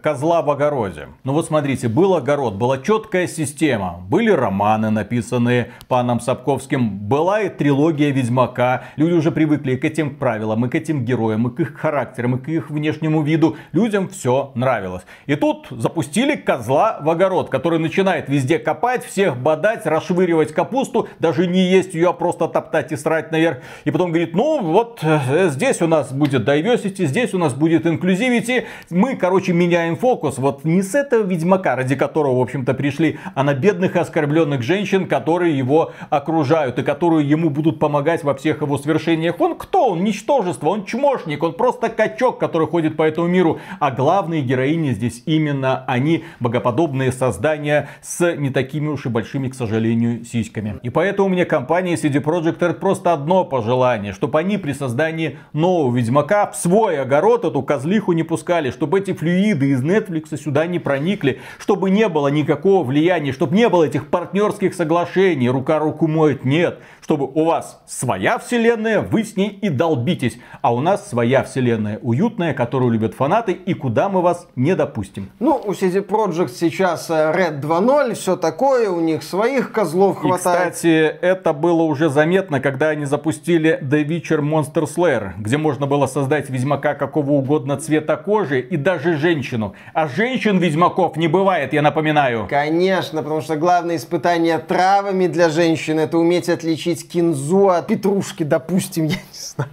козла 0.00 0.42
в 0.42 0.50
огороде. 0.50 1.08
Ну 1.24 1.32
вот 1.32 1.46
смотрите, 1.46 1.88
был 1.88 2.14
огород, 2.14 2.54
была 2.54 2.78
четкая 2.78 3.26
система. 3.26 4.00
Были 4.08 4.30
романы, 4.30 4.90
написанные 4.90 5.72
паном 5.88 6.20
Сапковским. 6.20 6.98
Была 6.98 7.40
и 7.40 7.48
трилогия 7.48 8.10
Ведьмака. 8.10 8.84
Люди 8.96 9.14
уже 9.14 9.32
привыкли 9.32 9.76
к 9.76 9.84
этим 9.84 10.14
правилам, 10.14 10.66
и 10.66 10.68
к 10.68 10.74
этим 10.74 11.04
героям, 11.04 11.48
и 11.48 11.54
к 11.54 11.60
их 11.60 11.76
характерам, 11.76 12.36
и 12.36 12.38
к 12.38 12.48
их 12.48 12.70
внешнему 12.70 13.22
виду. 13.22 13.56
Людям 13.72 14.08
все 14.08 14.52
нравилось. 14.54 15.02
И 15.26 15.34
тут 15.34 15.66
запустили 15.70 16.36
козла 16.36 16.98
в 17.00 17.10
огород, 17.10 17.50
который 17.50 17.78
начинает 17.78 18.28
везде 18.28 18.58
копать, 18.58 19.04
всех 19.04 19.36
бодать, 19.36 19.86
расшвыривать 19.86 20.52
капусту, 20.52 21.08
даже 21.18 21.46
не 21.46 21.70
есть 21.70 21.94
ее, 21.94 22.10
а 22.10 22.12
просто 22.12 22.46
топтать 22.46 22.92
и 22.92 22.96
срать 22.96 23.32
наверх. 23.32 23.58
И 23.84 23.90
потом 23.90 24.10
говорит, 24.10 24.34
ну 24.34 24.62
вот 24.62 25.00
э, 25.02 25.48
здесь 25.50 25.82
у 25.82 25.88
нас 25.88 26.12
будет 26.12 26.48
diversity, 26.48 27.06
здесь 27.06 27.34
у 27.34 27.38
нас 27.38 27.54
будет 27.54 27.86
inclusivity. 27.86 28.66
Мы, 28.90 29.16
короче, 29.16 29.52
меняем 29.72 29.96
фокус. 29.96 30.36
Вот 30.36 30.64
не 30.64 30.82
с 30.82 30.94
этого 30.94 31.22
ведьмака, 31.22 31.76
ради 31.76 31.96
которого, 31.96 32.38
в 32.38 32.42
общем-то, 32.42 32.74
пришли, 32.74 33.18
а 33.34 33.42
на 33.42 33.54
бедных 33.54 33.96
и 33.96 33.98
оскорбленных 33.98 34.62
женщин, 34.62 35.06
которые 35.06 35.56
его 35.56 35.92
окружают 36.10 36.78
и 36.78 36.82
которые 36.82 37.26
ему 37.26 37.48
будут 37.48 37.78
помогать 37.78 38.22
во 38.22 38.34
всех 38.34 38.60
его 38.60 38.76
свершениях. 38.76 39.40
Он 39.40 39.56
кто? 39.56 39.92
Он 39.92 40.04
ничтожество, 40.04 40.68
он 40.68 40.84
чмошник, 40.84 41.42
он 41.42 41.54
просто 41.54 41.88
качок, 41.88 42.38
который 42.38 42.66
ходит 42.66 42.98
по 42.98 43.02
этому 43.02 43.28
миру. 43.28 43.60
А 43.80 43.90
главные 43.90 44.42
героини 44.42 44.92
здесь 44.92 45.22
именно 45.24 45.84
они, 45.86 46.24
богоподобные 46.38 47.10
создания 47.10 47.88
с 48.02 48.34
не 48.36 48.50
такими 48.50 48.88
уж 48.88 49.06
и 49.06 49.08
большими, 49.08 49.48
к 49.48 49.54
сожалению, 49.54 50.22
сиськами. 50.24 50.80
И 50.82 50.90
поэтому 50.90 51.30
мне 51.30 51.46
компания 51.46 51.94
CD 51.94 52.22
Projekt 52.22 52.58
Red 52.58 52.74
просто 52.74 53.14
одно 53.14 53.44
пожелание, 53.44 54.12
чтобы 54.12 54.38
они 54.38 54.58
при 54.58 54.74
создании 54.74 55.38
нового 55.54 55.96
Ведьмака 55.96 56.50
в 56.50 56.56
свой 56.56 57.00
огород 57.00 57.46
эту 57.46 57.62
козлиху 57.62 58.12
не 58.12 58.22
пускали, 58.22 58.70
чтобы 58.70 58.98
эти 58.98 59.14
флюиды 59.14 59.61
выходы 59.62 59.70
из 59.70 59.82
Netflix 59.82 60.36
сюда 60.36 60.66
не 60.66 60.78
проникли, 60.78 61.40
чтобы 61.58 61.90
не 61.90 62.08
было 62.08 62.28
никакого 62.28 62.84
влияния, 62.84 63.32
чтобы 63.32 63.56
не 63.56 63.68
было 63.68 63.84
этих 63.84 64.08
партнерских 64.08 64.74
соглашений, 64.74 65.48
рука 65.48 65.78
руку 65.78 66.06
моет, 66.06 66.44
нет. 66.44 66.80
Чтобы 67.02 67.26
у 67.26 67.44
вас 67.44 67.82
своя 67.86 68.38
вселенная, 68.38 69.00
вы 69.00 69.24
с 69.24 69.36
ней 69.36 69.48
и 69.48 69.68
долбитесь. 69.68 70.38
А 70.62 70.72
у 70.72 70.80
нас 70.80 71.08
своя 71.08 71.42
вселенная 71.42 71.98
уютная, 72.00 72.54
которую 72.54 72.92
любят 72.92 73.14
фанаты 73.14 73.52
и 73.52 73.74
куда 73.74 74.08
мы 74.08 74.22
вас 74.22 74.46
не 74.56 74.74
допустим. 74.74 75.30
Ну, 75.38 75.60
у 75.64 75.72
CD 75.72 76.06
Projekt 76.06 76.52
сейчас 76.58 77.10
э, 77.10 77.32
Red 77.34 77.60
2.0, 77.60 78.14
все 78.14 78.36
такое, 78.36 78.88
у 78.90 79.00
них 79.00 79.22
своих 79.22 79.72
козлов 79.72 80.18
хватает. 80.18 80.68
И, 80.68 80.70
кстати, 80.70 81.16
это 81.20 81.52
было 81.52 81.82
уже 81.82 82.08
заметно, 82.08 82.60
когда 82.60 82.88
они 82.88 83.04
запустили 83.04 83.78
The 83.82 84.04
Witcher 84.06 84.40
Monster 84.40 84.84
Slayer, 84.84 85.32
где 85.38 85.58
можно 85.58 85.86
было 85.86 86.06
создать 86.06 86.48
ведьмака 86.48 86.94
какого 86.94 87.32
угодно 87.32 87.76
цвета 87.76 88.16
кожи 88.16 88.60
и 88.60 88.76
даже 88.76 89.16
женщин 89.16 89.42
женщину. 89.42 89.74
А 89.92 90.08
женщин-ведьмаков 90.08 91.16
не 91.16 91.28
бывает, 91.28 91.72
я 91.72 91.82
напоминаю. 91.82 92.46
Конечно, 92.48 93.22
потому 93.22 93.40
что 93.40 93.56
главное 93.56 93.96
испытание 93.96 94.58
травами 94.58 95.26
для 95.26 95.48
женщин 95.48 95.98
это 95.98 96.18
уметь 96.18 96.48
отличить 96.48 97.01
кинзу 97.02 97.68
от 97.70 97.86
петрушки, 97.86 98.42
допустим, 98.42 99.04
я 99.06 99.16
не 99.16 99.22
знаю. 99.32 99.70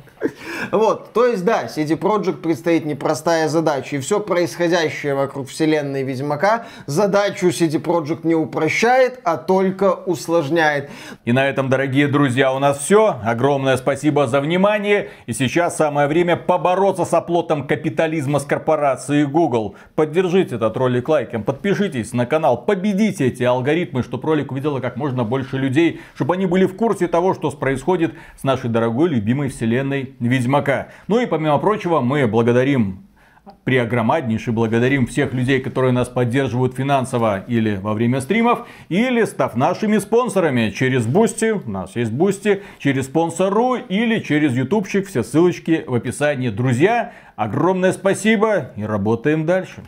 Вот, 0.71 1.13
то 1.13 1.25
есть, 1.25 1.45
да, 1.45 1.65
CD 1.65 1.97
Projekt 1.97 2.38
предстоит 2.41 2.86
непростая 2.86 3.47
задача, 3.47 3.95
и 3.95 3.99
все 3.99 4.19
происходящее 4.19 5.15
вокруг 5.15 5.47
вселенной 5.47 6.03
Ведьмака 6.03 6.65
задачу 6.86 7.47
CD 7.47 7.82
Projekt 7.82 8.19
не 8.23 8.36
упрощает, 8.36 9.19
а 9.23 9.38
только 9.38 9.93
усложняет. 9.93 10.89
И 11.25 11.32
на 11.32 11.47
этом, 11.47 11.69
дорогие 11.69 12.08
друзья, 12.08 12.53
у 12.53 12.60
нас 12.60 12.79
все. 12.79 13.19
Огромное 13.23 13.77
спасибо 13.77 14.27
за 14.27 14.41
внимание. 14.41 15.10
И 15.25 15.34
сейчас 15.34 15.77
самое 15.77 16.08
время 16.08 16.36
побороться 16.36 17.05
с 17.05 17.13
оплотом 17.13 17.65
капитализма 17.65 18.39
с 18.39 18.43
корпорацией 18.43 19.25
Google. 19.25 19.75
Поддержите 19.95 20.55
этот 20.55 20.75
ролик 20.77 21.08
лайком, 21.08 21.43
подпишитесь 21.43 22.13
на 22.13 22.25
канал, 22.25 22.65
победите 22.65 23.27
эти 23.27 23.43
алгоритмы, 23.43 24.03
чтобы 24.03 24.27
ролик 24.27 24.51
увидело 24.51 24.79
как 24.79 24.97
можно 24.97 25.23
больше 25.23 25.58
людей, 25.58 26.01
чтобы 26.15 26.36
они 26.36 26.45
были 26.45 26.65
в 26.65 26.75
курсе 26.75 27.08
того, 27.08 27.34
что 27.34 27.49
происходит 27.51 28.13
с 28.38 28.43
нашей 28.43 28.69
дорогой 28.69 29.10
любимой 29.10 29.49
вселенной 29.49 30.09
Ведьмака. 30.19 30.89
Ну 31.08 31.19
и 31.19 31.26
помимо 31.26 31.58
прочего, 31.60 32.00
мы 32.02 32.28
благодарим 32.28 33.04
преогромаднейше 33.63 34.52
благодарим 34.52 35.08
всех 35.08 35.34
людей, 35.34 35.60
которые 35.60 35.91
нас 35.91 36.08
поддерживают 36.08 36.76
финансово 36.76 37.39
или 37.48 37.76
во 37.76 37.93
время 37.93 38.22
стримов, 38.22 38.67
или 38.89 39.24
став 39.24 39.56
нашими 39.56 39.98
спонсорами 39.98 40.72
через 40.72 41.06
Бусти, 41.06 41.52
у 41.52 41.69
нас 41.69 41.95
есть 41.95 42.12
Бусти, 42.12 42.63
через 42.80 43.06
спонсору 43.06 43.76
или 43.76 44.19
через 44.19 44.54
ютубчик, 44.56 45.08
все 45.08 45.24
ссылочки 45.24 45.84
в 45.86 45.93
описании. 45.93 46.50
Друзья, 46.50 47.13
огромное 47.36 47.91
спасибо 47.91 48.72
и 48.76 48.84
работаем 48.84 49.45
дальше. 49.45 49.84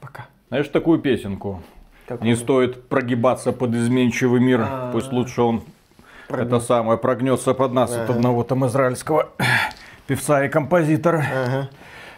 Пока. 0.00 0.26
Знаешь 0.48 0.68
такую 0.68 0.98
песенку? 0.98 1.62
Какую? 2.06 2.28
Не 2.28 2.36
стоит 2.36 2.88
прогибаться 2.88 3.52
под 3.52 3.74
изменчивый 3.74 4.40
мир, 4.40 4.60
А-а-а. 4.60 4.92
пусть 4.92 5.10
лучше 5.10 5.42
он 5.42 5.62
это 6.28 6.60
самое 6.60 6.98
прогнется 6.98 7.54
под 7.54 7.72
нас 7.72 7.92
от 7.92 8.10
одного 8.10 8.44
там 8.44 8.66
израильского 8.66 9.28
певца 10.06 10.44
и 10.44 10.48
композитора. 10.48 11.24
Ага. 11.32 11.68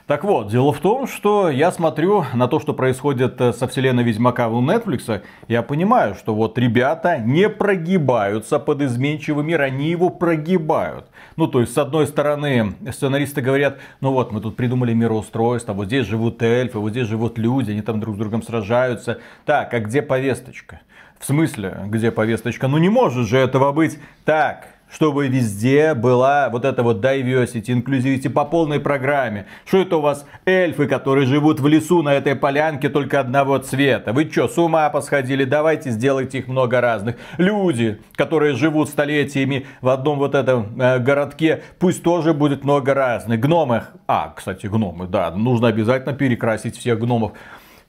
Так 0.07 0.23
вот, 0.23 0.47
дело 0.47 0.73
в 0.73 0.79
том, 0.79 1.09
что 1.09 1.51
я 1.51 1.73
смотрю 1.73 2.25
на 2.33 2.47
то, 2.47 2.61
что 2.61 2.73
происходит 2.75 3.41
э, 3.41 3.53
со 3.53 3.67
вселенной 3.67 4.05
Ведьмака 4.05 4.47
у 4.47 4.63
Netflix, 4.63 5.23
я 5.49 5.63
понимаю, 5.63 6.15
что 6.15 6.33
вот 6.33 6.57
ребята 6.59 7.19
не 7.19 7.49
прогибаются 7.49 8.61
под 8.61 8.83
изменчивый 8.83 9.45
мир, 9.45 9.63
они 9.63 9.91
его 9.91 10.11
прогибают. 10.11 11.07
Ну, 11.35 11.49
то 11.49 11.61
есть, 11.61 11.73
с 11.73 11.79
одной 11.79 12.07
стороны, 12.07 12.75
сценаристы 12.93 13.41
говорят, 13.41 13.79
ну 14.01 14.13
вот, 14.13 14.31
мы 14.31 14.41
тут 14.41 14.55
придумали 14.55 14.95
мироустройство, 14.95 15.73
вот 15.73 15.87
здесь 15.87 16.07
живут 16.07 16.41
эльфы, 16.41 16.79
вот 16.79 16.91
здесь 16.91 17.09
живут 17.09 17.37
люди, 17.37 17.73
они 17.73 17.83
там 17.83 17.99
друг 17.99 18.15
с 18.15 18.19
другом 18.19 18.45
сражаются. 18.45 19.19
Так, 19.45 19.75
а 19.75 19.81
где 19.81 20.03
повесточка? 20.03 20.83
В 21.19 21.25
смысле, 21.25 21.81
где 21.87 22.13
повесточка? 22.13 22.69
Ну 22.69 22.79
не 22.79 22.91
может 22.91 23.27
же 23.27 23.39
этого 23.39 23.73
быть 23.73 23.99
так 24.25 24.76
чтобы 24.91 25.29
везде 25.29 25.95
была 25.95 26.49
вот 26.49 26.65
эта 26.65 26.83
вот 26.83 27.05
diversity, 27.05 27.67
inclusivity 27.67 28.29
по 28.29 28.45
полной 28.45 28.81
программе. 28.81 29.47
Что 29.65 29.79
это 29.79 29.97
у 29.97 30.01
вас 30.01 30.27
эльфы, 30.45 30.87
которые 30.87 31.27
живут 31.27 31.61
в 31.61 31.67
лесу 31.67 32.03
на 32.03 32.15
этой 32.15 32.35
полянке 32.35 32.89
только 32.89 33.21
одного 33.21 33.59
цвета? 33.59 34.13
Вы 34.13 34.31
что, 34.31 34.49
с 34.49 34.57
ума 34.59 34.89
посходили? 34.91 35.45
Давайте 35.45 35.91
сделайте 35.91 36.39
их 36.39 36.49
много 36.49 36.81
разных. 36.81 37.17
Люди, 37.37 38.01
которые 38.15 38.55
живут 38.55 38.89
столетиями 38.89 39.67
в 39.81 39.89
одном 39.89 40.19
вот 40.19 40.35
этом 40.35 40.81
э, 40.81 40.99
городке, 40.99 41.63
пусть 41.79 42.03
тоже 42.03 42.33
будет 42.33 42.65
много 42.65 42.95
разных. 42.95 43.41
Гномы, 43.41 43.85
а, 44.07 44.33
кстати, 44.35 44.67
гномы, 44.67 45.07
да, 45.07 45.31
нужно 45.31 45.69
обязательно 45.69 46.15
перекрасить 46.15 46.77
всех 46.77 46.99
гномов 47.01 47.33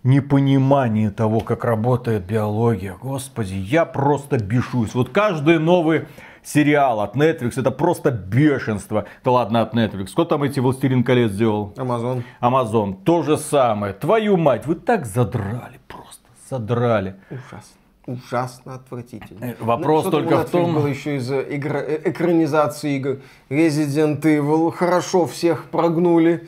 непонимание 0.04 1.10
того, 1.10 1.42
как 1.42 1.66
работает 1.66 2.26
биология. 2.26 2.96
Господи, 3.02 3.56
я 3.56 3.86
просто 3.86 4.38
бешусь. 4.38 4.94
Вот 4.94 5.10
каждый 5.10 5.60
новый 5.60 6.06
сериал 6.48 7.02
от 7.02 7.16
Netflix, 7.16 7.60
это 7.60 7.72
просто 7.72 8.12
бешенство. 8.12 9.06
Да 9.24 9.32
ладно, 9.32 9.62
от 9.62 9.74
Netflix. 9.74 10.08
Кто 10.14 10.26
там 10.26 10.44
эти 10.44 10.60
«Властелин 10.60 11.04
колец» 11.04 11.32
сделал? 11.32 11.74
Амазон. 11.78 12.24
Амазон. 12.40 12.94
То 12.96 13.24
же 13.24 13.38
самое. 13.38 13.94
Твою 13.94 14.38
мать, 14.38 14.66
вы 14.66 14.76
так 14.76 15.06
задрали 15.06 15.80
просто. 15.88 16.24
Задрали. 16.50 17.16
Ужасно. 17.30 17.76
Ужасно 18.06 18.76
отвратительно. 18.76 19.44
Э, 19.44 19.56
вопрос 19.60 20.06
Ну, 20.06 20.12
только 20.12 20.38
в 20.46 20.50
том- 20.50 20.74
было 20.76 20.88
еще 20.88 21.18
из 21.18 21.30
игр... 21.30 21.76
э, 21.76 22.02
экранизации 22.06 22.96
игр. 22.96 23.18
Resident 23.50 24.22
Evil. 24.22 24.72
Хорошо 24.72 25.26
всех 25.26 25.66
прогнули. 25.70 26.48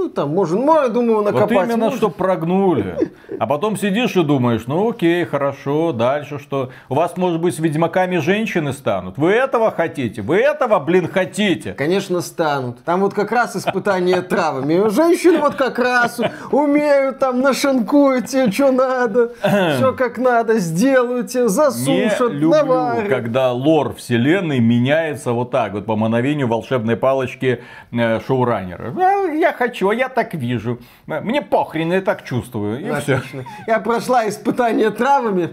Ну, 0.00 0.08
там, 0.08 0.30
можно, 0.30 0.58
ну, 0.58 0.82
я 0.82 0.88
думаю, 0.88 1.20
накопать 1.22 1.50
Вот 1.50 1.64
именно, 1.64 1.76
можно. 1.76 1.98
что 1.98 2.08
прогнули. 2.08 3.10
А 3.38 3.46
потом 3.46 3.76
сидишь 3.76 4.16
и 4.16 4.22
думаешь, 4.22 4.62
ну 4.66 4.88
окей, 4.88 5.26
хорошо, 5.26 5.92
дальше 5.92 6.38
что? 6.38 6.70
У 6.88 6.94
вас, 6.94 7.18
может 7.18 7.38
быть, 7.40 7.54
с 7.54 7.58
ведьмаками 7.58 8.16
женщины 8.16 8.72
станут? 8.72 9.18
Вы 9.18 9.32
этого 9.32 9.70
хотите? 9.70 10.22
Вы 10.22 10.36
этого, 10.38 10.78
блин, 10.78 11.06
хотите? 11.06 11.74
Конечно, 11.74 12.22
станут. 12.22 12.82
Там 12.82 13.00
вот 13.00 13.12
как 13.12 13.30
раз 13.30 13.56
испытание 13.56 14.22
травами. 14.22 14.88
Женщины 14.88 15.38
вот 15.38 15.56
как 15.56 15.78
раз 15.78 16.18
умеют 16.50 17.18
там 17.18 17.40
нашинкуют 17.42 18.26
тебе, 18.26 18.50
что 18.50 18.72
надо. 18.72 19.32
Все 19.76 19.92
как 19.92 20.16
надо, 20.16 20.58
сделают 20.58 21.28
тебе, 21.28 21.42
Не 21.42 21.48
засушат, 21.48 22.32
люблю, 22.32 22.50
наварят. 22.50 23.08
когда 23.08 23.52
лор 23.52 23.94
вселенной 23.94 24.60
меняется 24.60 25.32
вот 25.32 25.50
так 25.50 25.72
вот 25.74 25.84
по 25.84 25.94
мановению 25.94 26.48
волшебной 26.48 26.96
палочки 26.96 27.62
э, 27.92 28.20
шоураннера. 28.26 28.94
Я 29.34 29.52
хочу, 29.52 29.89
а 29.90 29.94
я 29.94 30.08
так 30.08 30.34
вижу. 30.34 30.78
Мне 31.06 31.42
похрен, 31.42 31.92
я 31.92 32.00
так 32.00 32.24
чувствую. 32.24 32.80
И 32.80 33.00
все. 33.00 33.16
Отлично. 33.16 33.44
Я 33.66 33.80
прошла 33.80 34.28
испытание 34.28 34.90
травами, 34.90 35.50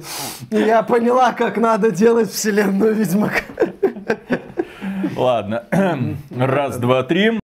и 0.51 0.57
я 0.57 0.83
поняла, 0.83 1.33
как 1.33 1.57
надо 1.57 1.91
делать 1.91 2.31
вселенную 2.31 2.95
Ведьмака. 2.95 3.41
Ладно. 5.15 5.63
Раз, 6.37 6.77
два, 6.77 7.03
три. 7.03 7.31